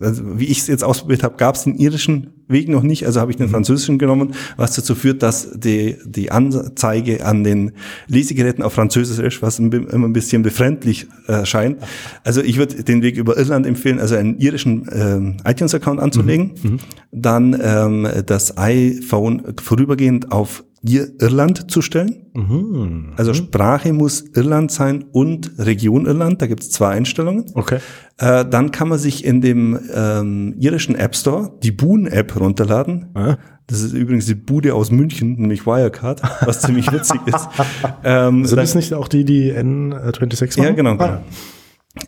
[0.00, 3.20] also wie ich es jetzt ausprobiert habe, gab es den irischen Weg noch nicht, also
[3.20, 7.72] habe ich den französischen genommen, was dazu führt, dass die, die Anzeige an den
[8.08, 11.78] Lesegeräten auf Französisch ist, was ein immer ein bisschen befremdlich erscheint.
[12.24, 16.80] Also ich würde den Weg über Irland empfehlen, also einen irischen ähm, iTunes-Account anzulegen,
[17.12, 23.12] dann ähm, das iPhone vorübergehend auf Irland zu stellen.
[23.16, 26.40] Also Sprache muss Irland sein und Region Irland.
[26.40, 27.44] Da gibt es zwei Einstellungen.
[27.54, 27.78] Okay.
[28.16, 33.10] Äh, dann kann man sich in dem ähm, irischen App Store die Boon-App runterladen.
[33.14, 33.36] Ah.
[33.66, 37.48] Das ist übrigens die Bude aus München, nämlich Wirecard, was ziemlich witzig ist.
[38.02, 40.76] Ähm, Sind das nicht auch die, die N26 ja, machen?
[40.76, 40.90] genau.
[40.92, 41.20] Ah, genau.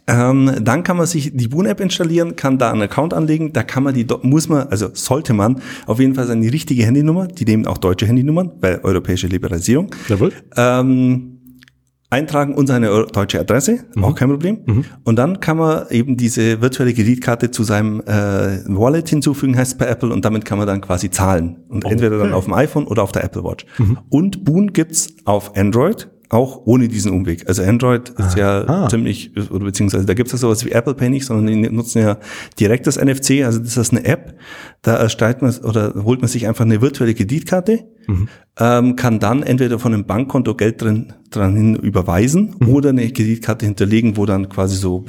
[0.06, 3.52] Ähm, dann kann man sich die Boon-App installieren, kann da einen Account anlegen.
[3.52, 7.26] Da kann man die, muss man, also sollte man auf jeden Fall seine richtige Handynummer,
[7.26, 10.32] die nehmen auch deutsche Handynummern, weil europäische Liberalisierung, Jawohl.
[10.56, 11.28] ähm,
[12.10, 14.84] eintragen und seine eu- deutsche Adresse, auch kein Problem.
[15.02, 19.86] Und dann kann man eben diese virtuelle Kreditkarte zu seinem äh, Wallet hinzufügen, heißt bei
[19.86, 21.56] Apple, und damit kann man dann quasi zahlen.
[21.68, 23.64] Und entweder dann auf dem iPhone oder auf der Apple Watch.
[24.10, 27.46] Und Boon gibt's auf Android, auch ohne diesen Umweg.
[27.46, 28.88] Also Android ist ja Ah.
[28.88, 32.16] ziemlich, oder beziehungsweise da gibt's ja sowas wie Apple Pay nicht, sondern die nutzen ja
[32.58, 34.34] direkt das NFC, also das ist eine App,
[34.80, 37.84] da erstellt man oder holt man sich einfach eine virtuelle Kreditkarte,
[38.58, 43.66] ähm, kann dann entweder von einem Bankkonto Geld drin dran hin überweisen oder eine Kreditkarte
[43.66, 45.04] hinterlegen, wo dann quasi so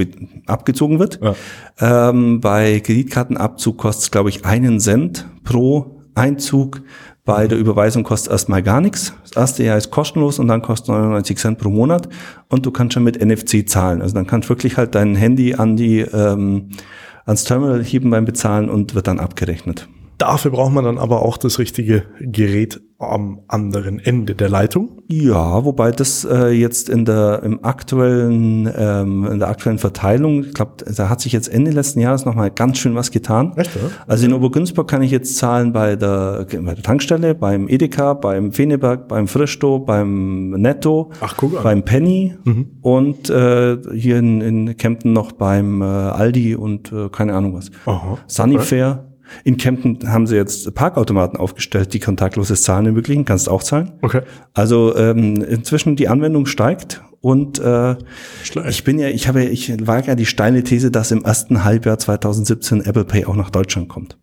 [0.46, 1.20] abgezogen wird.
[1.22, 2.10] Ja.
[2.10, 6.82] Ähm, bei Kreditkartenabzug kostet es, glaube ich, einen Cent pro Einzug.
[7.26, 9.14] Bei der Überweisung kostet erstmal gar nichts.
[9.24, 12.10] Das erste Jahr ist kostenlos und dann kostet 99 Cent pro Monat.
[12.50, 14.02] Und du kannst schon mit NFC zahlen.
[14.02, 16.72] Also dann kannst du wirklich halt dein Handy an die, ähm,
[17.26, 19.88] ans Terminal heben beim Bezahlen und wird dann abgerechnet.
[20.18, 25.02] Dafür braucht man dann aber auch das richtige Gerät am anderen Ende der Leitung.
[25.08, 30.54] Ja, wobei das äh, jetzt in der im aktuellen ähm, in der aktuellen Verteilung, ich
[30.54, 33.54] glaube, da hat sich jetzt Ende letzten Jahres noch mal ganz schön was getan.
[33.56, 33.92] Echt, oder?
[34.08, 38.52] Also in Obergünzburg kann ich jetzt zahlen bei der, bei der Tankstelle, beim Edeka, beim
[38.52, 42.36] Feneberg, beim Frischto, beim Netto, Ach, beim Penny
[42.82, 47.70] und äh, hier in, in Kempten noch beim äh, Aldi und äh, keine Ahnung was.
[47.86, 48.18] Aha.
[48.28, 49.13] Sunnyfair.
[49.44, 53.26] In Kempten haben sie jetzt Parkautomaten aufgestellt, die kontaktloses Zahlen ermöglichen.
[53.26, 53.94] Kannst auch zahlen.
[54.02, 54.22] Okay.
[54.54, 57.96] Also ähm, inzwischen die Anwendung steigt und äh,
[58.68, 61.98] ich bin ja, ich habe, ich wage ja die steile These, dass im ersten Halbjahr
[61.98, 64.18] 2017 Apple Pay auch nach Deutschland kommt.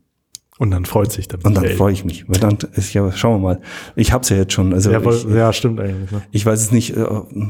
[0.60, 2.28] Und dann freut sich der Und dann freue ich mich.
[2.28, 3.60] Weil dann ist ja, schauen wir mal.
[3.96, 4.74] Ich habe es ja jetzt schon.
[4.74, 6.10] Also ja, ich, ja, stimmt eigentlich.
[6.10, 6.20] Ne?
[6.32, 7.00] ich weiß es nicht, äh,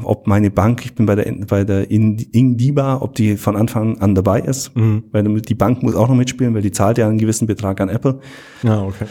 [0.05, 3.99] ob meine Bank, ich bin bei der bei der In- Ingdiba, ob die von Anfang
[3.99, 4.73] an dabei ist.
[4.77, 5.03] Mhm.
[5.11, 7.89] Weil die Bank muss auch noch mitspielen, weil die zahlt ja einen gewissen Betrag an
[7.89, 8.21] Apple.
[8.63, 9.07] Ja, okay.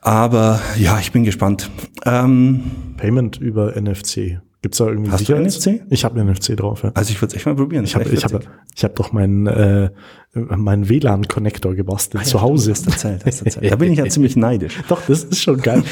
[0.00, 1.70] Aber ja, ich bin gespannt.
[2.06, 2.62] Ähm,
[2.96, 4.40] Payment über NFC.
[4.64, 5.82] Gibt's da irgendwie Hast du Sicherheits- NFC?
[5.90, 6.90] Ich habe NFC drauf, ja.
[6.94, 7.84] also ich würde es echt mal probieren.
[7.84, 8.40] Ich habe Das ich hab,
[8.74, 9.90] ich hab doch meinen äh,
[10.36, 12.70] meinen WLAN-Connector gebastelt zu Hause.
[12.72, 13.70] Hast erzählt, hast erzählt.
[13.70, 14.80] Da bin ich ja ziemlich neidisch.
[14.88, 15.82] Doch, das ist schon geil.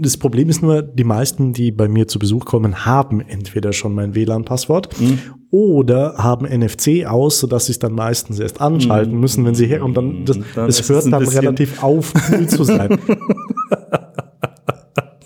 [0.00, 3.92] Das Problem ist nur, die meisten, die bei mir zu Besuch kommen, haben entweder schon
[3.94, 5.18] mein WLAN-Passwort Mhm.
[5.50, 9.84] oder haben NFC aus, sodass sie es dann meistens erst anschalten müssen, wenn sie her
[9.84, 10.44] und dann, das, Mhm.
[10.54, 12.98] Dann es hört dann relativ auf, cool zu sein.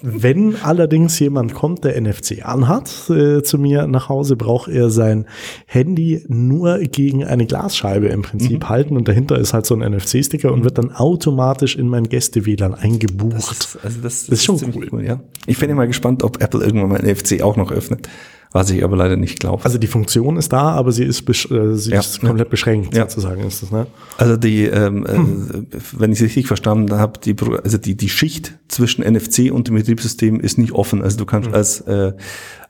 [0.03, 5.27] Wenn allerdings jemand kommt, der NFC anhat, äh, zu mir nach Hause, braucht er sein
[5.67, 8.69] Handy nur gegen eine Glasscheibe im Prinzip Mhm.
[8.69, 12.75] halten und dahinter ist halt so ein NFC-Sticker und wird dann automatisch in mein Gäste-WLAN
[12.75, 13.37] eingebucht.
[13.37, 15.05] Das, also das, ist schon ziemlich cool.
[15.05, 15.21] ja.
[15.47, 18.09] Ich bin mal gespannt, ob Apple irgendwann mal NFC auch noch öffnet,
[18.53, 19.65] was ich aber leider nicht glaube.
[19.65, 22.01] Also die Funktion ist da, aber sie ist, äh, sie Ja.
[22.01, 23.03] ist komplett beschränkt, Ja.
[23.09, 23.87] sozusagen ist das, ne?
[24.19, 28.55] Also die, ähm, äh, wenn ich es richtig verstanden habe, die, also die, die Schicht
[28.69, 31.03] zwischen NFC und dem Betriebssystem ist nicht offen.
[31.03, 32.13] Also du kannst als äh,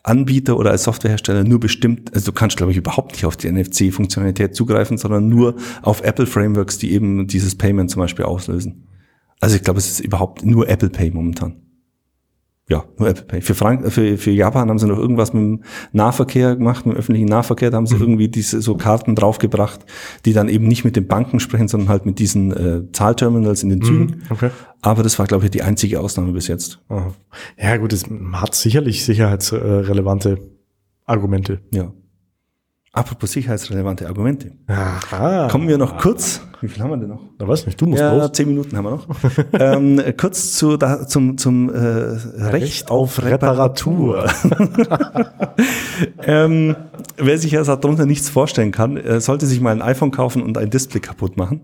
[0.03, 3.49] Anbieter oder als Softwarehersteller nur bestimmt, also du kannst glaube ich überhaupt nicht auf die
[3.51, 8.87] NFC-Funktionalität zugreifen, sondern nur auf Apple-Frameworks, die eben dieses Payment zum Beispiel auslösen.
[9.41, 11.57] Also ich glaube, es ist überhaupt nur Apple Pay momentan.
[12.69, 13.41] Ja, nur Apple Pay.
[13.43, 15.63] Für, Frank für, für Japan haben sie noch irgendwas mit dem
[15.93, 17.71] Nahverkehr gemacht, mit dem öffentlichen Nahverkehr.
[17.71, 19.87] Da haben sie irgendwie diese so Karten draufgebracht,
[20.25, 23.69] die dann eben nicht mit den Banken sprechen, sondern halt mit diesen äh, Zahlterminals in
[23.69, 24.23] den Zügen.
[24.31, 24.51] Okay.
[24.83, 26.81] Aber das war, glaube ich, die einzige Ausnahme bis jetzt.
[26.89, 27.15] Aha.
[27.57, 30.39] Ja, gut, es hat sicherlich sicherheitsrelevante
[31.05, 31.61] Argumente.
[31.73, 31.93] Ja.
[32.97, 34.53] Apropos sicherheitsrelevante Argumente.
[34.69, 35.49] Aha.
[35.51, 36.41] Kommen wir noch kurz.
[36.63, 37.21] Wie viel haben wir denn noch?
[37.37, 38.33] Da weiß nicht, du musst Ja, los.
[38.33, 39.07] zehn Minuten haben wir noch.
[39.53, 44.25] ähm, kurz zu, da, zum, zum äh, Recht auf Reparatur.
[46.23, 46.75] ähm,
[47.19, 50.57] wer sich also darunter nichts vorstellen kann, äh, sollte sich mal ein iPhone kaufen und
[50.57, 51.61] ein Display kaputt machen.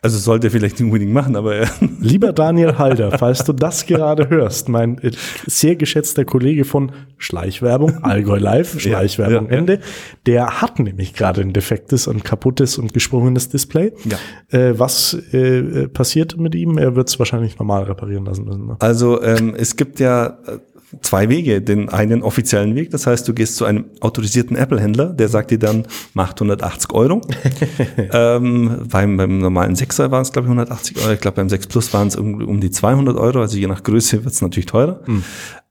[0.00, 1.66] Also sollte er vielleicht nicht unbedingt machen, aber
[2.00, 5.00] Lieber Daniel Halder, falls du das gerade hörst, mein
[5.46, 9.58] sehr geschätzter Kollege von Schleichwerbung, Allgäu Live, Schleichwerbung ja, ja.
[9.58, 9.80] Ende,
[10.26, 13.92] der hat nämlich gerade ein defektes und kaputtes und gesprungenes Display.
[14.04, 14.56] Ja.
[14.56, 16.78] Äh, was äh, äh, passiert mit ihm?
[16.78, 18.66] Er wird es wahrscheinlich normal reparieren lassen müssen.
[18.68, 18.76] Ne?
[18.78, 20.58] Also ähm, es gibt ja äh,
[21.02, 21.60] zwei Wege.
[21.60, 25.58] Den einen offiziellen Weg, das heißt, du gehst zu einem autorisierten Apple-Händler, der sagt dir
[25.58, 27.20] dann, macht 180 Euro.
[28.12, 31.12] ähm, beim, beim normalen 6er waren es, glaube ich, 180 Euro.
[31.12, 33.40] Ich glaube, beim 6 Plus waren es um, um die 200 Euro.
[33.40, 35.00] Also je nach Größe wird es natürlich teurer.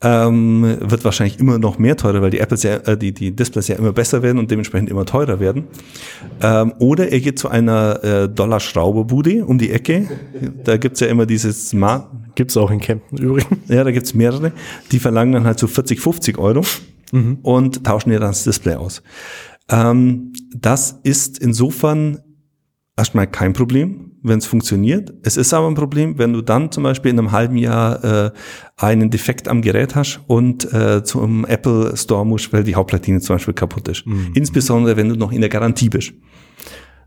[0.03, 3.67] Ähm, wird wahrscheinlich immer noch mehr teurer, weil die Apples ja, äh, die, die Displays
[3.67, 5.63] ja immer besser werden und dementsprechend immer teurer werden.
[6.39, 10.07] Ähm, oder er geht zu einer äh, Dollar-Schrauberbude um die Ecke.
[10.63, 13.57] Da gibt's ja immer dieses Smart, Gibt's auch in Kempten übrigens.
[13.67, 14.51] ja, da gibt's mehrere.
[14.91, 16.61] Die verlangen dann halt so 40, 50 Euro
[17.41, 19.01] und tauschen dir dann das Display aus.
[19.69, 22.19] Ähm, das ist insofern
[22.95, 25.13] erstmal kein Problem, wenn es funktioniert.
[25.23, 28.31] Es ist aber ein Problem, wenn du dann zum Beispiel in einem halben Jahr äh,
[28.77, 33.35] einen Defekt am Gerät hast und äh, zum Apple Store musst, weil die Hauptplatine zum
[33.35, 34.05] Beispiel kaputt ist.
[34.33, 36.13] Insbesondere, wenn du noch in der Garantie bist.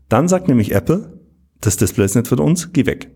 [0.09, 1.19] Dann sagt nämlich Apple,
[1.61, 3.11] das Display ist nicht für uns, geh weg.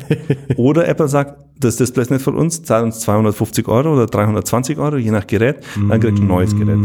[0.56, 4.78] oder Apple sagt, das Display ist nicht für uns, zahl uns 250 Euro oder 320
[4.78, 6.78] Euro, je nach Gerät, dann kriegst du ein neues Gerät.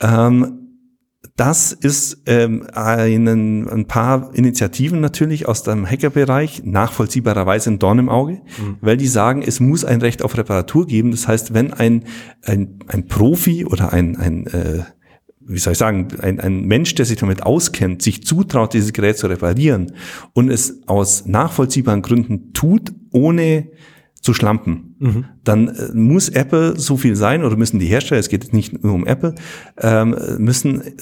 [0.00, 0.61] Ähm,
[1.36, 8.08] das ist ähm, einen, ein paar Initiativen natürlich aus dem Hackerbereich, nachvollziehbarerweise ein Dorn im
[8.10, 8.42] Auge,
[8.80, 11.10] weil die sagen, es muss ein Recht auf Reparatur geben.
[11.10, 12.04] Das heißt, wenn ein,
[12.44, 14.82] ein, ein Profi oder ein, ein äh,
[15.40, 19.18] wie soll ich sagen, ein, ein Mensch, der sich damit auskennt, sich zutraut, dieses Gerät
[19.18, 19.92] zu reparieren
[20.34, 23.68] und es aus nachvollziehbaren Gründen tut, ohne
[24.22, 28.52] zu schlampen, dann äh, muss Apple so viel sein oder müssen die Hersteller, es geht
[28.54, 29.34] nicht nur um Apple,
[29.78, 30.92] ähm, müssen äh,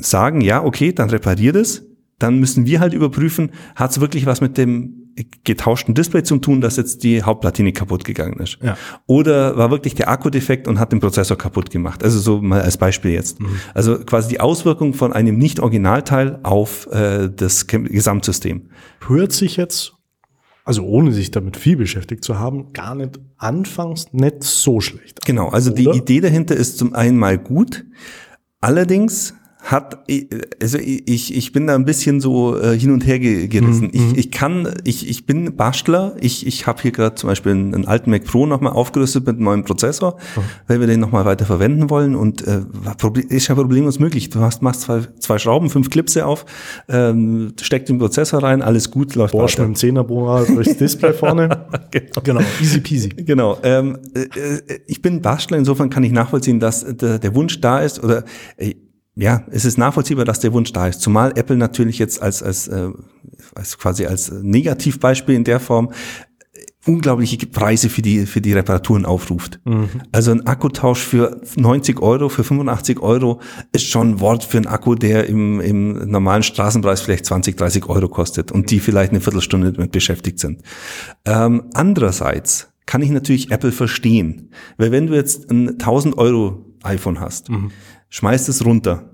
[0.00, 1.86] sagen, ja, okay, dann repariert es,
[2.18, 4.96] dann müssen wir halt überprüfen, hat es wirklich was mit dem
[5.44, 8.58] getauschten Display zu tun, dass jetzt die Hauptplatine kaputt gegangen ist.
[8.62, 8.78] Ja.
[9.06, 12.02] Oder war wirklich der Akku defekt und hat den Prozessor kaputt gemacht.
[12.02, 13.40] Also so mal als Beispiel jetzt.
[13.40, 13.48] Mhm.
[13.74, 18.70] Also quasi die Auswirkung von einem Nicht-Originalteil auf äh, das Ge- Gesamtsystem.
[19.06, 19.92] Hört sich jetzt,
[20.64, 25.24] also ohne sich damit viel beschäftigt zu haben, gar nicht anfangs nicht so schlecht.
[25.24, 25.96] Genau, also die Oder?
[25.96, 27.84] Idee dahinter ist zum einen mal gut.
[28.60, 29.98] Allerdings hat,
[30.62, 33.90] also ich, ich bin da ein bisschen so äh, hin und her ge- gerissen.
[33.92, 36.16] Ich, ich kann, ich, ich bin Bastler.
[36.20, 39.36] Ich, ich habe hier gerade zum Beispiel einen, einen alten Mac Pro nochmal aufgerüstet mit
[39.36, 40.16] einem neuen Prozessor,
[40.66, 42.16] weil wir den nochmal weiter verwenden wollen.
[42.16, 42.62] Und äh,
[43.28, 44.30] ist ja problemlos möglich.
[44.30, 46.46] Du hast, machst zwei, zwei Schrauben, fünf Clipse auf,
[46.88, 49.68] ähm, steckst den Prozessor rein, alles gut, läuft Bosch weiter.
[49.68, 51.66] mit dem Zehnerbohrer durchs Display vorne.
[52.24, 53.08] genau, easy peasy.
[53.10, 53.58] Genau.
[53.62, 57.80] Ähm, äh, äh, ich bin Bastler, insofern kann ich nachvollziehen, dass der, der Wunsch da
[57.80, 58.24] ist oder
[58.56, 58.74] äh,
[59.16, 61.00] ja, es ist nachvollziehbar, dass der Wunsch da ist.
[61.00, 62.90] Zumal Apple natürlich jetzt als als, äh,
[63.54, 65.90] als quasi als Negativbeispiel in der Form
[66.52, 69.60] äh, unglaubliche Preise für die für die Reparaturen aufruft.
[70.12, 73.40] Also ein Akkutausch für 90 Euro, für 85 Euro
[73.72, 77.88] ist schon ein Wort für einen Akku, der im, im normalen Straßenpreis vielleicht 20, 30
[77.88, 80.62] Euro kostet und die vielleicht eine Viertelstunde damit beschäftigt sind.
[81.24, 87.20] Ähm, andererseits kann ich natürlich Apple verstehen, weil wenn du jetzt ein 1000 Euro iPhone
[87.20, 87.50] hast,
[88.10, 89.10] schmeißt es runter,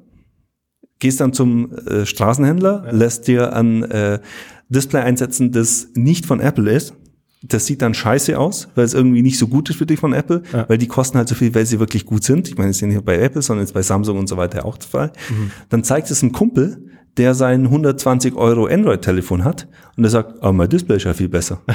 [0.99, 4.20] gehst dann zum äh, Straßenhändler, lässt dir ein äh,
[4.68, 6.94] Display einsetzen, das nicht von Apple ist.
[7.42, 10.12] Das sieht dann scheiße aus, weil es irgendwie nicht so gut ist für dich von
[10.14, 10.68] Apple, Ja.
[10.68, 12.49] weil die kosten halt so viel, weil sie wirklich gut sind.
[12.49, 14.64] Ich meine, es ist ja nicht bei Apple, sondern jetzt bei Samsung und so weiter
[14.64, 15.12] auch der Fall.
[15.68, 20.53] Dann zeigt es einem Kumpel, der sein 120 Euro Android-Telefon hat und der sagt, oh,
[20.53, 21.61] mein Display ist ja viel besser.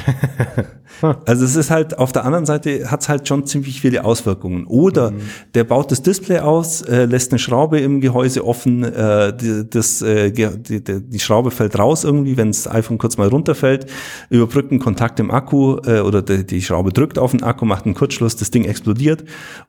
[1.25, 4.65] Also es ist halt, auf der anderen Seite hat es halt schon ziemlich viele Auswirkungen.
[4.65, 5.13] Oder
[5.55, 10.01] der baut das Display aus, äh, lässt eine Schraube im Gehäuse offen, äh, die, das,
[10.01, 13.87] äh, die, die, die Schraube fällt raus irgendwie, wenn das iPhone kurz mal runterfällt,
[14.29, 17.85] überbrückt einen Kontakt im Akku äh, oder die, die Schraube drückt auf den Akku, macht
[17.85, 19.23] einen Kurzschluss, das Ding explodiert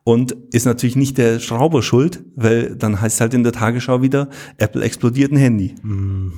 [0.04, 4.02] und ist natürlich nicht der Schrauber schuld, weil dann heißt es halt in der Tagesschau
[4.02, 5.61] wieder, Apple explodiert ein Handy.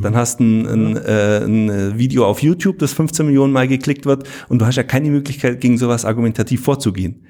[0.02, 4.06] Dann hast du ein, ein, äh, ein Video auf YouTube, das 15 Millionen Mal geklickt
[4.06, 7.24] wird und du hast ja keine Möglichkeit, gegen sowas argumentativ vorzugehen.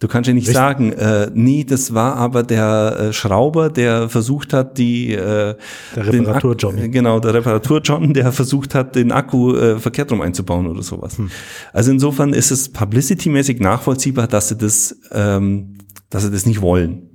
[0.00, 0.56] Du kannst ja nicht Richtig.
[0.56, 5.54] sagen, äh, nee, das war aber der äh, Schrauber, der versucht hat, die äh,
[5.94, 6.82] Der den Reparatur-Johnny.
[6.82, 11.18] Akku- Genau, der Reparatur-John, der versucht hat, den Akku äh, verkehrt rum einzubauen oder sowas.
[11.18, 11.30] Hm.
[11.72, 15.78] Also insofern ist es publicity-mäßig nachvollziehbar, dass sie das, ähm,
[16.10, 17.08] dass sie das nicht wollen.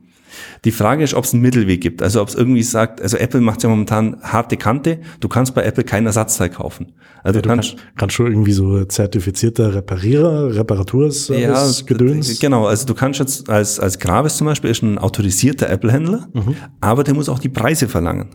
[0.65, 2.01] Die Frage ist, ob es einen Mittelweg gibt.
[2.01, 4.99] Also ob es irgendwie sagt, also Apple macht ja momentan harte Kante.
[5.19, 6.93] Du kannst bei Apple kein Ersatzteil kaufen.
[7.23, 12.39] Also Ja, du kannst, kannst, schon irgendwie so zertifizierter Reparierer, Reparaturservice, Gedöns.
[12.39, 16.55] Genau, also du kannst jetzt als, als Gravis zum Beispiel ist ein autorisierter Apple-Händler, Mhm.
[16.81, 18.29] aber der muss auch die Preise verlangen.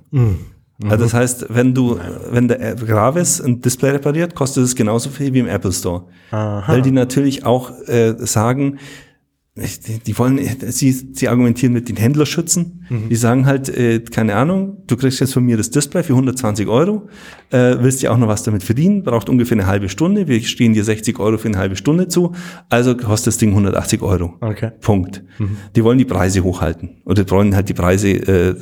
[0.84, 1.98] Also das heißt, wenn du,
[2.30, 6.04] wenn der Gravis ein Display repariert, kostet es genauso viel wie im Apple Store.
[6.32, 6.64] Aha.
[6.72, 8.78] Weil die natürlich auch äh, sagen,
[9.54, 10.40] die, wollen,
[10.70, 12.86] sie, sie argumentieren mit den Händlerschützen.
[13.10, 16.68] Die sagen halt, äh, keine Ahnung, du kriegst jetzt von mir das Display für 120
[16.68, 17.08] Euro,
[17.50, 20.72] äh, willst ja auch noch was damit verdienen, braucht ungefähr eine halbe Stunde, wir stehen
[20.72, 22.32] dir 60 Euro für eine halbe Stunde zu,
[22.70, 24.34] also kostet das Ding 180 Euro.
[24.40, 24.70] Okay.
[24.80, 25.22] Punkt.
[25.76, 28.54] Die wollen die Preise hochhalten oder wollen halt die Preise äh,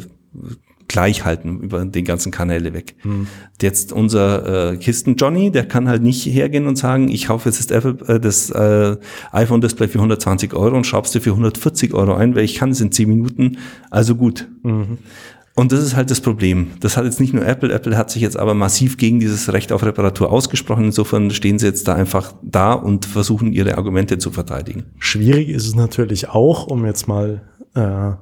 [0.90, 2.96] gleich halten über den ganzen Kanäle weg.
[3.62, 7.60] Jetzt unser äh, Kisten Johnny, der kann halt nicht hergehen und sagen, ich kaufe jetzt
[7.60, 8.96] das, Apple, äh, das äh,
[9.30, 12.70] iPhone Display für 120 Euro und schraubst dir für 140 Euro ein, weil ich kann
[12.70, 13.58] es in 10 Minuten,
[13.90, 14.48] also gut.
[15.54, 16.72] Und das ist halt das Problem.
[16.80, 17.72] Das hat jetzt nicht nur Apple.
[17.72, 20.86] Apple hat sich jetzt aber massiv gegen dieses Recht auf Reparatur ausgesprochen.
[20.86, 24.86] Insofern stehen sie jetzt da einfach da und versuchen ihre Argumente zu verteidigen.
[24.98, 27.42] Schwierig ist es natürlich auch, um jetzt mal
[27.74, 28.12] äh,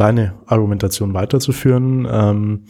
[0.00, 2.64] deine Argumentation weiterzuführen, ähm,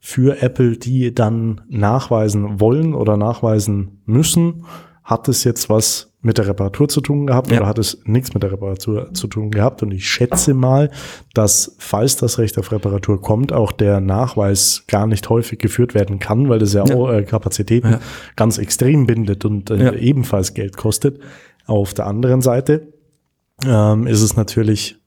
[0.00, 4.64] für Apple, die dann nachweisen wollen oder nachweisen müssen,
[5.02, 7.58] hat es jetzt was mit der Reparatur zu tun gehabt Ja.
[7.58, 9.82] oder hat es nichts mit der Reparatur zu tun gehabt?
[9.82, 10.90] Und ich schätze mal,
[11.32, 16.18] dass falls das Recht auf Reparatur kommt, auch der Nachweis gar nicht häufig geführt werden
[16.18, 16.94] kann, weil das ja, Ja.
[16.94, 18.00] auch äh, Kapazitäten Ja.
[18.36, 21.20] ganz extrem bindet und äh, ebenfalls Geld kostet.
[21.66, 22.92] Auf der anderen Seite
[23.66, 24.97] ähm, ist es natürlich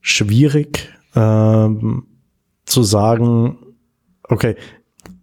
[0.00, 2.06] schwierig ähm,
[2.64, 3.58] zu sagen,
[4.28, 4.56] okay,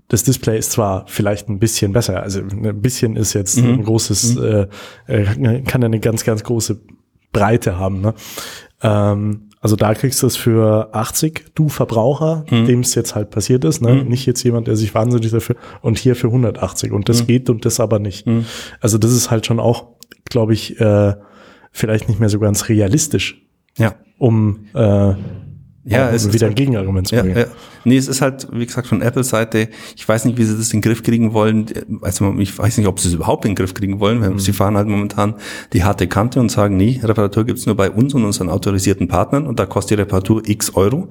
[0.09, 4.37] das Display ist zwar vielleicht ein bisschen besser, also ein bisschen ist jetzt ein großes,
[4.37, 4.67] äh,
[5.07, 6.81] äh, kann ja eine ganz, ganz große
[7.33, 8.01] Breite haben.
[8.01, 8.13] Ne?
[8.81, 13.65] Ähm, also da kriegst du es für 80, du Verbraucher, dem es jetzt halt passiert
[13.65, 14.03] ist, ne?
[14.05, 17.65] nicht jetzt jemand, der sich wahnsinnig dafür, und hier für 180 und das geht und
[17.65, 18.25] das aber nicht.
[18.79, 19.87] Also das ist halt schon auch,
[20.29, 21.15] glaube ich, äh,
[21.71, 23.45] vielleicht nicht mehr so ganz realistisch
[23.77, 23.95] Ja.
[24.17, 25.13] Um äh,
[25.89, 27.37] Ja, es ist wieder ein halt- Gegenargument zu Ja, bringen.
[27.37, 27.45] ja.
[27.85, 30.81] Nee, es ist halt, wie gesagt, von Apple-Seite, ich weiß nicht, wie sie das in
[30.81, 31.65] den Griff kriegen wollen.
[32.01, 34.51] Also ich weiß nicht, ob sie es überhaupt in den Griff kriegen wollen, weil sie
[34.51, 35.35] fahren halt momentan
[35.71, 39.47] die harte Kante und sagen, nee, Reparatur gibt's nur bei uns und unseren autorisierten Partnern
[39.47, 41.07] und da kostet die Reparatur x Euro.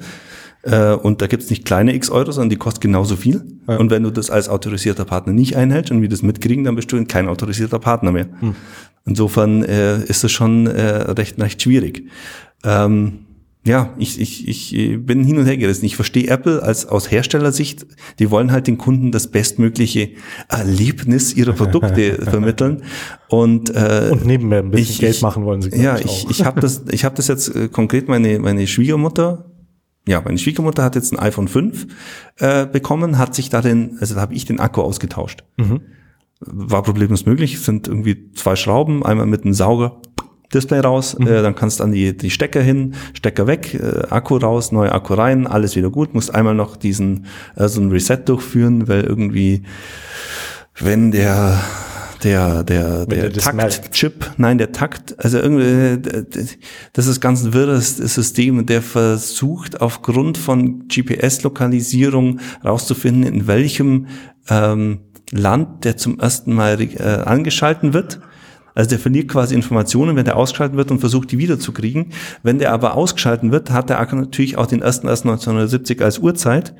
[0.62, 3.44] Äh, Und da gibt's nicht kleine x Euro, sondern die kostet genauso viel.
[3.68, 6.90] Und wenn du das als autorisierter Partner nicht einhältst und wir das mitkriegen, dann bist
[6.92, 8.26] du kein autorisierter Partner mehr.
[9.06, 10.82] Insofern äh, ist es schon äh,
[11.12, 12.08] recht, recht schwierig.
[12.64, 13.20] Ähm,
[13.64, 15.84] ja, ich, ich, ich äh, bin hin und her gerissen.
[15.86, 17.84] Ich verstehe Apple als aus Herstellersicht,
[18.20, 20.10] die wollen halt den Kunden das bestmögliche
[20.48, 22.82] Erlebnis ihrer Produkte vermitteln.
[23.28, 25.70] Und, äh, Und nebenher ein bisschen ich- Geld machen wollen sie.
[25.76, 29.50] ja, ich, ich, ich habe das, ich habe das jetzt äh, konkret meine meine Schwiegermutter.
[30.08, 31.86] Ja, meine Schwiegermutter hat jetzt ein iPhone 5
[32.38, 35.42] äh, bekommen, hat sich darin, also da habe ich den Akku ausgetauscht.
[35.56, 35.80] Mhm.
[36.38, 37.54] War problemlos möglich.
[37.54, 40.00] Es sind irgendwie zwei Schrauben, einmal mit einem Sauger.
[40.56, 41.26] Display raus, Mhm.
[41.26, 44.92] äh, dann kannst du an die, die Stecker hin, Stecker weg, äh, Akku raus, neuer
[44.92, 46.14] Akku rein, alles wieder gut.
[46.14, 47.26] Musst einmal noch diesen
[47.56, 49.62] äh, so ein Reset durchführen, weil irgendwie,
[50.80, 51.60] wenn der
[52.24, 53.32] der der der.
[53.32, 56.24] Takt-Chip, nein, der Takt, also irgendwie,
[56.94, 64.06] das ist ganz ein wirres System der versucht aufgrund von GPS-Lokalisierung rauszufinden, in welchem
[64.48, 65.00] ähm,
[65.32, 68.20] Land der zum ersten Mal äh, angeschalten wird.
[68.76, 72.06] Also der verliert quasi Informationen, wenn der ausgeschalten wird und versucht, die wiederzukriegen.
[72.44, 76.74] Wenn der aber ausgeschalten wird, hat der Akku natürlich auch den 1.1.1970 als Uhrzeit.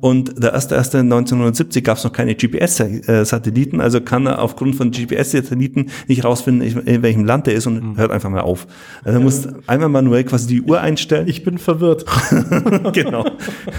[0.00, 6.24] Und der 1.1.1970 gab es noch keine GPS-Satelliten, also kann er aufgrund von GPS-Satelliten nicht
[6.24, 8.66] rausfinden, in welchem Land er ist und hört einfach mal auf.
[9.04, 11.28] Also er muss einmal manuell quasi die Uhr einstellen.
[11.28, 12.04] ich bin verwirrt.
[12.92, 13.24] genau.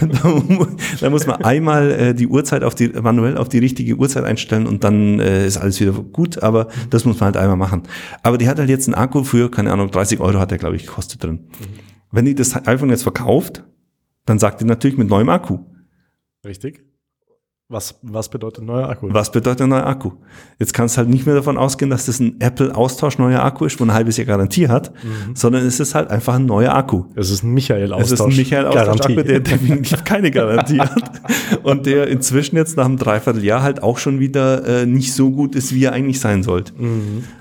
[0.01, 0.65] da, mu-
[0.99, 4.65] da muss man einmal äh, die Uhrzeit auf die manuell auf die richtige Uhrzeit einstellen
[4.67, 6.41] und dann äh, ist alles wieder gut.
[6.41, 7.83] Aber das muss man halt einmal machen.
[8.23, 10.75] Aber die hat halt jetzt einen Akku für keine Ahnung 30 Euro hat der glaube
[10.75, 11.49] ich gekostet drin.
[12.11, 13.63] Wenn die das iPhone jetzt verkauft,
[14.25, 15.59] dann sagt die natürlich mit neuem Akku.
[16.45, 16.88] Richtig.
[17.71, 19.09] Was, was bedeutet neuer Akku?
[19.11, 20.13] Was bedeutet neuer Akku?
[20.57, 23.79] Jetzt kannst du halt nicht mehr davon ausgehen, dass das ein Apple-Austausch neuer Akku ist,
[23.79, 24.91] wo ein halbes Jahr Garantie hat,
[25.35, 27.03] sondern es ist halt einfach ein neuer Akku.
[27.13, 28.05] Es ist ein Michael-Austausch.
[28.05, 28.89] Es ist ein Michael Garantie.
[28.89, 31.21] Austausch, der definitiv keine Garantie hat
[31.61, 35.53] und der inzwischen jetzt nach einem Dreivierteljahr halt auch schon wieder äh, nicht so gut
[35.55, 36.73] ist, wie er eigentlich sein sollte.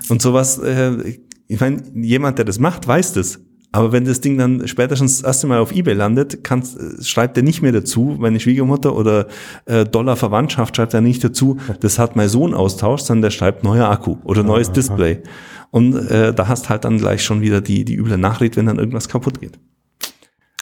[0.09, 1.17] Und sowas, äh,
[1.47, 3.39] ich meine, jemand, der das macht, weiß das.
[3.71, 7.43] Aber wenn das Ding dann spätestens das erste Mal auf Ebay landet, kannst, schreibt er
[7.43, 9.27] nicht mehr dazu, meine Schwiegermutter oder
[9.65, 13.63] äh, Dollar Verwandtschaft schreibt er nicht dazu, das hat mein Sohn austauscht, sondern der schreibt
[13.63, 15.21] neuer Akku oder neues Display.
[15.69, 18.79] Und äh, da hast halt dann gleich schon wieder die, die üble Nachricht, wenn dann
[18.79, 19.59] irgendwas kaputt geht.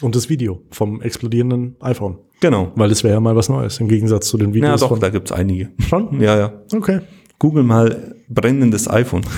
[0.01, 2.17] Und das Video vom explodierenden iPhone.
[2.41, 2.71] Genau.
[2.75, 4.99] Weil es wäre ja mal was Neues, im Gegensatz zu den Ja, Videos doch, von
[4.99, 5.69] da gibt's einige.
[5.79, 6.19] schon.
[6.19, 6.53] Ja, ja.
[6.75, 6.99] Okay.
[7.39, 9.21] Google mal brennendes iPhone.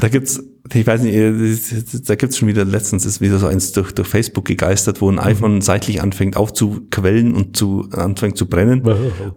[0.00, 0.42] Da gibt's,
[0.72, 1.56] ich weiß nicht, äh,
[2.04, 5.20] da gibt's schon wieder, letztens ist wieder so eins durch, durch Facebook gegeistert, wo ein
[5.20, 8.82] iPhone seitlich anfängt aufzuquellen und zu, anfängt zu brennen.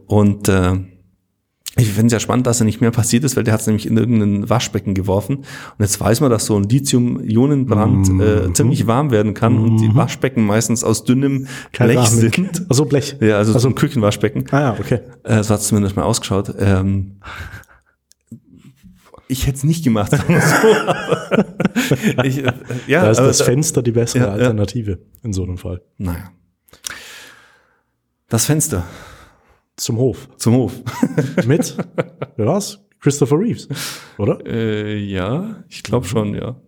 [0.07, 0.73] Und äh,
[1.77, 3.67] ich finde es ja spannend, dass er nicht mehr passiert ist, weil der hat es
[3.67, 5.35] nämlich in irgendein Waschbecken geworfen.
[5.37, 5.45] Und
[5.79, 10.43] jetzt weiß man, dass so ein Lithium-Ionenbrand äh, ziemlich warm werden kann und die Waschbecken
[10.43, 11.47] meistens aus dünnem
[11.77, 12.65] Blech sind.
[12.67, 13.17] Also Blech.
[13.21, 14.45] Ja, also, so Also- ein Küchenwaschbecken.
[14.49, 15.01] Ah ja, okay.
[15.23, 16.51] Äh, so hat es zumindest mal ausgeschaut.
[16.57, 17.17] Ähm,
[19.27, 20.11] ich hätte es nicht gemacht.
[20.11, 22.51] sagen wir so, aber ich, äh,
[22.87, 24.33] ja, Da ist aber das Fenster die bessere Ja, ja.
[24.33, 25.81] Alternative in so einem Fall.
[25.97, 26.31] Naja.
[28.29, 28.83] Das Fenster
[29.75, 30.27] Zum Hof.
[30.37, 30.73] zum Hof.
[31.45, 31.75] Mit,
[32.35, 32.79] wer war's?
[32.99, 33.67] Christopher Reeves,
[34.17, 34.39] oder?
[34.45, 36.59] Äh, ja, ich glaube schon, ja.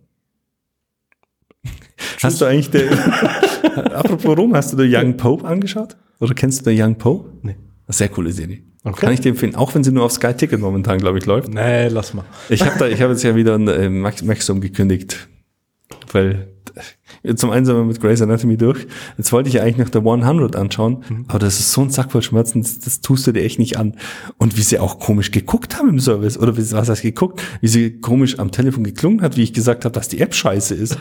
[2.22, 2.90] Hast du eigentlich der,
[3.96, 5.96] apropos Rom, hast du The Young Pope angeschaut?
[6.20, 7.32] Oder kennst du The Young Pope?
[7.42, 7.56] Nee.
[7.88, 8.62] Sehr coole Serie.
[8.82, 9.00] Okay.
[9.00, 11.48] Kann ich dir empfehlen, auch wenn sie nur auf Sky Ticket momentan, glaube ich, läuft.
[11.48, 12.24] Nee, lass mal.
[12.48, 15.28] Ich habe da, ich habe jetzt ja wieder ein äh, Max, Maximum gekündigt,
[16.12, 16.48] weil
[17.22, 18.86] äh, zum einen sind wir mit Grey's Anatomy durch.
[19.18, 22.12] Jetzt wollte ich ja eigentlich noch der 100 anschauen, aber das ist so ein Sack
[22.12, 23.96] voll Schmerzen, das, das tust du dir echt nicht an.
[24.38, 27.68] Und wie sie auch komisch geguckt haben im Service, oder wie, was heißt geguckt, wie
[27.68, 30.96] sie komisch am Telefon geklungen hat, wie ich gesagt habe, dass die App scheiße ist.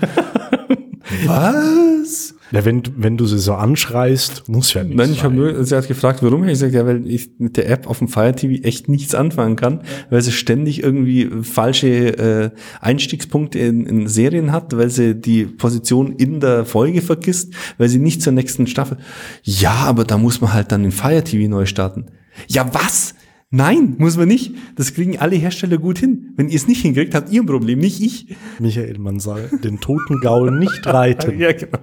[1.25, 2.35] was?
[2.51, 4.95] Ja, wenn, wenn du sie so anschreist, muss ja nicht.
[4.95, 6.43] Nein, ich habe sie hat gefragt, warum.
[6.43, 9.55] Ich gesagt, ja, weil ich mit der App auf dem Fire TV echt nichts anfangen
[9.55, 11.87] kann, weil sie ständig irgendwie falsche
[12.17, 12.49] äh,
[12.81, 17.99] Einstiegspunkte in, in Serien hat, weil sie die Position in der Folge vergisst, weil sie
[17.99, 18.97] nicht zur nächsten Staffel.
[19.43, 22.07] Ja, aber da muss man halt dann den Fire TV neu starten.
[22.47, 23.13] Ja, was?
[23.51, 24.53] Nein, muss man nicht.
[24.75, 26.33] Das kriegen alle Hersteller gut hin.
[26.35, 28.35] Wenn ihr es nicht hinkriegt, habt ihr ein Problem, nicht ich.
[28.59, 31.39] Michael, man soll den toten Gaul nicht reiten.
[31.39, 31.79] Ja, genau.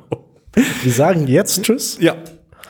[0.82, 1.98] Wir sagen jetzt Tschüss.
[2.00, 2.14] Ja.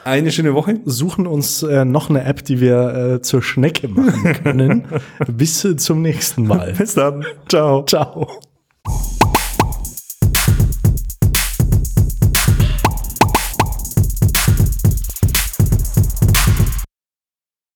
[0.05, 0.79] Eine schöne Woche.
[0.85, 4.85] Suchen uns äh, noch eine App, die wir äh, zur Schnecke machen können.
[5.27, 6.75] Bis zum nächsten Mal.
[6.79, 7.25] Bis dann.
[7.49, 7.85] Ciao.
[7.85, 8.41] Ciao.